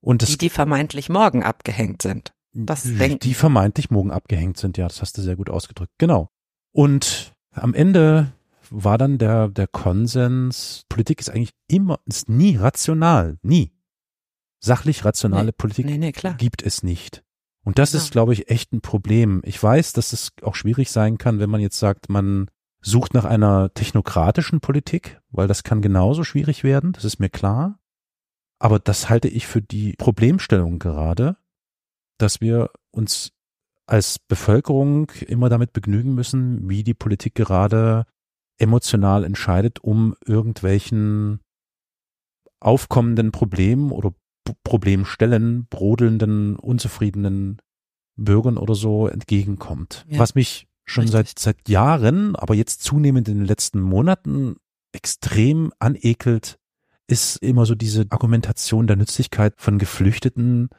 [0.00, 2.32] Und das, die, die vermeintlich morgen abgehängt sind.
[2.52, 3.18] Das denken.
[3.18, 5.92] Die vermeintlich morgen abgehängt sind, ja, das hast du sehr gut ausgedrückt.
[5.98, 6.30] Genau.
[6.70, 8.32] Und am Ende
[8.70, 13.72] war dann der, der Konsens, Politik ist eigentlich immer, ist nie rational, nie.
[14.66, 17.22] Sachlich rationale nee, Politik nee, nee, gibt es nicht.
[17.64, 18.02] Und das genau.
[18.02, 19.42] ist, glaube ich, echt ein Problem.
[19.44, 22.50] Ich weiß, dass es auch schwierig sein kann, wenn man jetzt sagt, man
[22.80, 27.78] sucht nach einer technokratischen Politik, weil das kann genauso schwierig werden, das ist mir klar.
[28.58, 31.36] Aber das halte ich für die Problemstellung gerade,
[32.18, 33.32] dass wir uns
[33.86, 38.04] als Bevölkerung immer damit begnügen müssen, wie die Politik gerade
[38.58, 41.40] emotional entscheidet, um irgendwelchen
[42.60, 44.12] aufkommenden Problemen oder
[44.64, 47.58] Problemstellen, brodelnden, unzufriedenen
[48.16, 50.04] Bürgern oder so entgegenkommt.
[50.08, 50.18] Ja.
[50.18, 54.56] Was mich schon seit, seit Jahren, aber jetzt zunehmend in den letzten Monaten
[54.92, 56.58] extrem anekelt,
[57.08, 60.70] ist immer so diese Argumentation der Nützlichkeit von Geflüchteten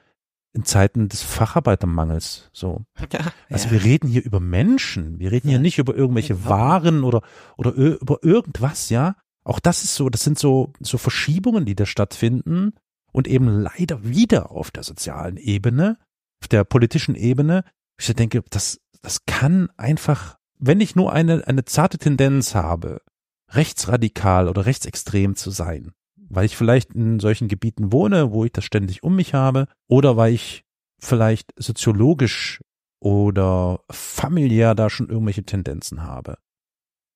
[0.53, 2.49] in Zeiten des Facharbeitermangels.
[2.51, 2.85] So.
[3.13, 3.71] Ja, also ja.
[3.73, 5.19] wir reden hier über Menschen.
[5.19, 7.21] Wir reden hier nicht über irgendwelche Waren oder,
[7.57, 9.15] oder über irgendwas, ja.
[9.43, 12.73] Auch das ist so, das sind so, so Verschiebungen, die da stattfinden
[13.11, 15.97] und eben leider wieder auf der sozialen Ebene,
[16.41, 17.63] auf der politischen Ebene.
[17.99, 23.01] Ich denke, das, das kann einfach, wenn ich nur eine, eine zarte Tendenz habe,
[23.49, 25.93] rechtsradikal oder rechtsextrem zu sein,
[26.29, 30.17] weil ich vielleicht in solchen Gebieten wohne, wo ich das ständig um mich habe, oder
[30.17, 30.65] weil ich
[30.99, 32.61] vielleicht soziologisch
[32.99, 36.37] oder familiär da schon irgendwelche Tendenzen habe,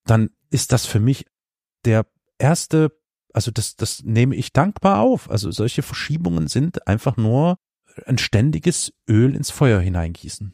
[0.05, 1.25] dann ist das für mich
[1.85, 2.05] der
[2.37, 2.91] erste,
[3.33, 5.29] also das, das nehme ich dankbar auf.
[5.29, 7.57] Also solche Verschiebungen sind einfach nur
[8.05, 10.53] ein ständiges Öl ins Feuer hineingießen.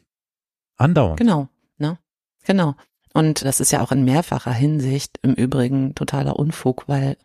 [0.76, 1.18] Andauernd.
[1.18, 1.48] Genau,
[1.78, 1.98] ne?
[2.44, 2.74] Genau.
[3.14, 7.16] Und das ist ja auch in mehrfacher Hinsicht im Übrigen totaler Unfug, weil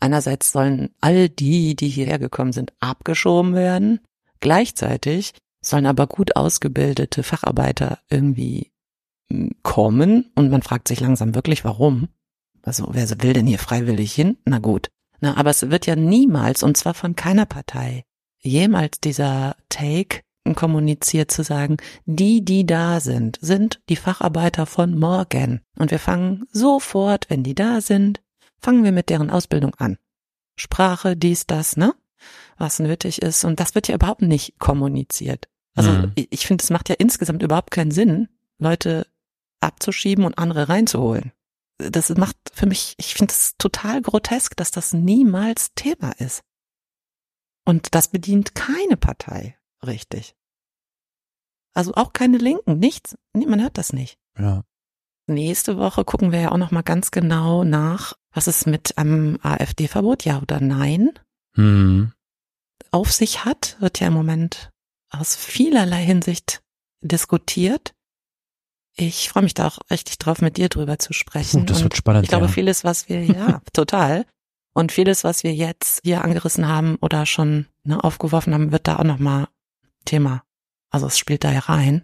[0.00, 4.00] Einerseits sollen all die, die hierher gekommen sind, abgeschoben werden.
[4.40, 8.70] Gleichzeitig sollen aber gut ausgebildete Facharbeiter irgendwie
[9.30, 12.08] hm, kommen und man fragt sich langsam wirklich, warum?
[12.62, 14.36] Also wer will denn hier freiwillig hin?
[14.44, 14.90] Na gut.
[15.20, 18.04] Na, aber es wird ja niemals, und zwar von keiner Partei,
[18.38, 20.20] jemals dieser Take
[20.54, 25.60] kommuniziert zu sagen, die, die da sind, sind die Facharbeiter von morgen.
[25.76, 28.22] Und wir fangen sofort, wenn die da sind,
[28.58, 29.98] fangen wir mit deren Ausbildung an.
[30.56, 31.94] Sprache, dies, das, ne?
[32.56, 33.44] Was nötig ist.
[33.44, 35.48] Und das wird ja überhaupt nicht kommuniziert.
[35.74, 36.12] Also mhm.
[36.14, 39.06] ich, ich finde, es macht ja insgesamt überhaupt keinen Sinn, Leute
[39.60, 41.32] abzuschieben und andere reinzuholen.
[41.78, 46.42] Das macht für mich, ich finde es total grotesk, dass das niemals Thema ist.
[47.64, 50.34] Und das bedient keine Partei richtig.
[51.74, 53.16] Also auch keine Linken, nichts.
[53.32, 54.18] Man hört das nicht.
[54.36, 54.64] Ja.
[55.26, 59.38] Nächste Woche gucken wir ja auch noch mal ganz genau nach, was es mit einem
[59.42, 61.10] AfD-Verbot, ja oder nein,
[61.54, 62.12] hm.
[62.90, 63.76] auf sich hat.
[63.80, 64.70] Wird ja im Moment
[65.10, 66.62] aus vielerlei Hinsicht
[67.02, 67.94] diskutiert.
[69.00, 71.66] Ich freue mich da auch richtig drauf, mit dir drüber zu sprechen.
[71.66, 72.24] Das wird spannend.
[72.24, 72.52] Ich glaube, ja.
[72.52, 74.26] vieles, was wir, ja, total.
[74.74, 78.96] Und vieles, was wir jetzt hier angerissen haben oder schon ne, aufgeworfen haben, wird da
[78.96, 79.46] auch nochmal
[80.04, 80.42] Thema.
[80.90, 82.02] Also es spielt da ja rein.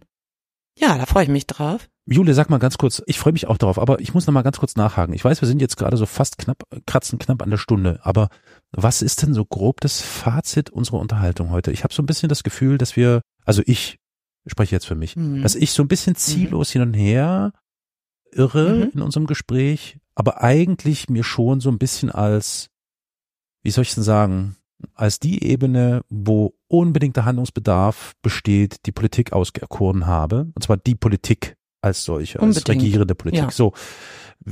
[0.79, 1.89] Ja, da freue ich mich drauf.
[2.07, 4.43] Jule, sag mal ganz kurz, ich freue mich auch darauf, aber ich muss noch mal
[4.43, 5.15] ganz kurz nachhaken.
[5.15, 8.29] Ich weiß, wir sind jetzt gerade so fast knapp, kratzen knapp an der Stunde, aber
[8.71, 11.73] was ist denn so grob das Fazit unserer Unterhaltung heute?
[11.73, 13.99] Ich habe so ein bisschen das Gefühl, dass wir, also ich
[14.47, 15.43] spreche jetzt für mich, mhm.
[15.43, 16.73] dass ich so ein bisschen ziellos mhm.
[16.73, 17.53] hin und her
[18.33, 18.91] irre mhm.
[18.95, 22.71] in unserem Gespräch, aber eigentlich mir schon so ein bisschen als,
[23.63, 24.57] wie soll ich denn sagen,
[24.95, 31.57] als die Ebene, wo unbedingter Handlungsbedarf besteht, die Politik auserkoren habe, und zwar die Politik,
[31.85, 32.69] als solche, Unbedingt.
[32.69, 33.43] als regierende Politik.
[33.43, 33.51] Ja.
[33.51, 33.75] So,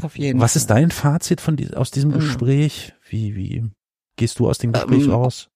[0.03, 0.61] Auf jeden was Fall.
[0.61, 2.93] ist dein Fazit von aus diesem Gespräch?
[3.09, 3.70] Wie, wie
[4.16, 5.49] gehst du aus dem Gespräch ähm, raus?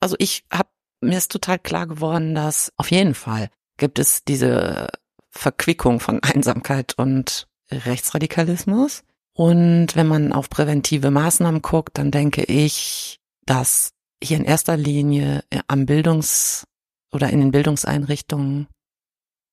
[0.00, 0.68] Also ich habe
[1.00, 3.48] mir ist total klar geworden, dass auf jeden Fall
[3.84, 4.88] gibt es diese
[5.28, 9.04] Verquickung von Einsamkeit und Rechtsradikalismus.
[9.34, 15.44] Und wenn man auf präventive Maßnahmen guckt, dann denke ich, dass hier in erster Linie
[15.68, 16.66] am Bildungs-
[17.12, 18.68] oder in den Bildungseinrichtungen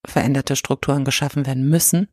[0.07, 2.07] veränderte Strukturen geschaffen werden müssen,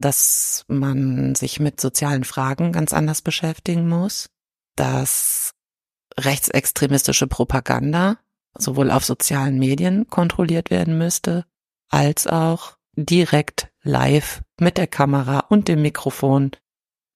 [0.00, 4.28] dass man sich mit sozialen Fragen ganz anders beschäftigen muss,
[4.74, 5.52] dass
[6.18, 8.18] rechtsextremistische Propaganda
[8.58, 11.44] sowohl auf sozialen Medien kontrolliert werden müsste,
[11.88, 16.52] als auch direkt live mit der Kamera und dem Mikrofon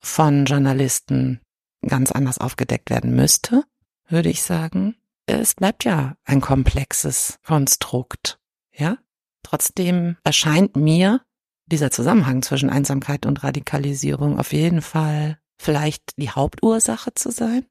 [0.01, 1.41] von Journalisten
[1.86, 3.64] ganz anders aufgedeckt werden müsste,
[4.09, 4.97] würde ich sagen.
[5.26, 8.41] es bleibt ja ein komplexes Konstrukt,
[8.72, 8.99] ja.
[9.43, 11.20] Trotzdem erscheint mir
[11.66, 17.66] dieser Zusammenhang zwischen Einsamkeit und Radikalisierung auf jeden Fall vielleicht die Hauptursache zu sein.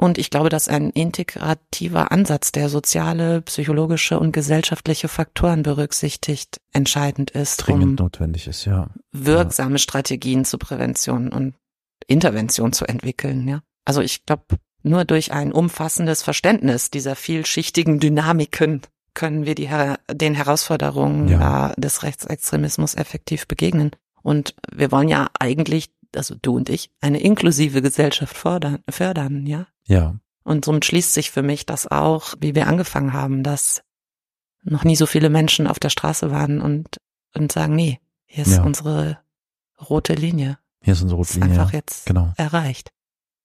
[0.00, 7.32] Und ich glaube, dass ein integrativer Ansatz, der soziale, psychologische und gesellschaftliche Faktoren berücksichtigt, entscheidend
[7.32, 8.88] ist, Dringend um notwendig ist, ja.
[9.10, 9.78] wirksame ja.
[9.78, 11.54] Strategien zur Prävention und
[12.06, 13.60] Intervention zu entwickeln, ja.
[13.84, 14.44] Also ich glaube,
[14.84, 18.82] nur durch ein umfassendes Verständnis dieser vielschichtigen Dynamiken
[19.14, 19.68] können wir die,
[20.12, 21.72] den Herausforderungen ja.
[21.76, 23.90] des Rechtsextremismus effektiv begegnen.
[24.22, 29.66] Und wir wollen ja eigentlich also du und ich, eine inklusive Gesellschaft fördern, fördern, ja?
[29.86, 30.18] Ja.
[30.44, 33.82] Und somit schließt sich für mich das auch, wie wir angefangen haben, dass
[34.62, 36.96] noch nie so viele Menschen auf der Straße waren und,
[37.34, 38.62] und sagen, nee, hier ist ja.
[38.62, 39.18] unsere
[39.88, 40.58] rote Linie.
[40.80, 41.52] Hier ist unsere rote Linie.
[41.52, 42.32] Ist einfach jetzt genau.
[42.36, 42.90] erreicht.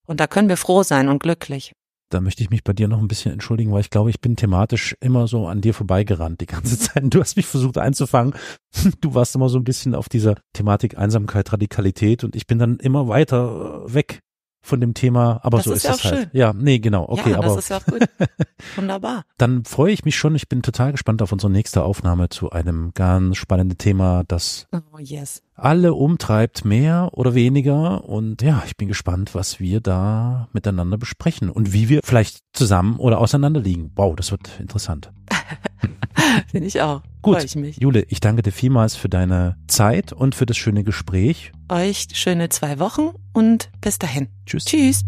[0.06, 1.74] Und da können wir froh sein und glücklich
[2.14, 4.36] da möchte ich mich bei dir noch ein bisschen entschuldigen, weil ich glaube, ich bin
[4.36, 7.04] thematisch immer so an dir vorbeigerannt die ganze Zeit.
[7.06, 8.34] Du hast mich versucht einzufangen.
[9.02, 12.78] Du warst immer so ein bisschen auf dieser Thematik Einsamkeit, Radikalität und ich bin dann
[12.78, 14.20] immer weiter äh, weg
[14.64, 16.16] von dem Thema, aber das so ist, ist es halt.
[16.16, 16.30] Schön.
[16.32, 18.02] Ja, nee, genau, okay, ja, aber das ist ja auch gut.
[18.78, 19.24] Wunderbar.
[19.38, 22.92] Dann freue ich mich schon, ich bin total gespannt auf unsere nächste Aufnahme zu einem
[22.94, 25.44] ganz spannenden Thema, das oh, yes.
[25.56, 31.50] alle umtreibt, mehr oder weniger und ja, ich bin gespannt, was wir da miteinander besprechen
[31.50, 33.92] und wie wir vielleicht zusammen oder auseinander liegen.
[33.96, 35.12] Wow, das wird interessant.
[36.52, 37.02] Finde ich auch.
[37.22, 37.78] Gut, ich mich.
[37.78, 41.52] Jule, ich danke dir vielmals für deine Zeit und für das schöne Gespräch.
[41.70, 44.28] Euch schöne zwei Wochen und bis dahin.
[44.46, 44.66] Tschüss.
[44.66, 45.02] Tschüss.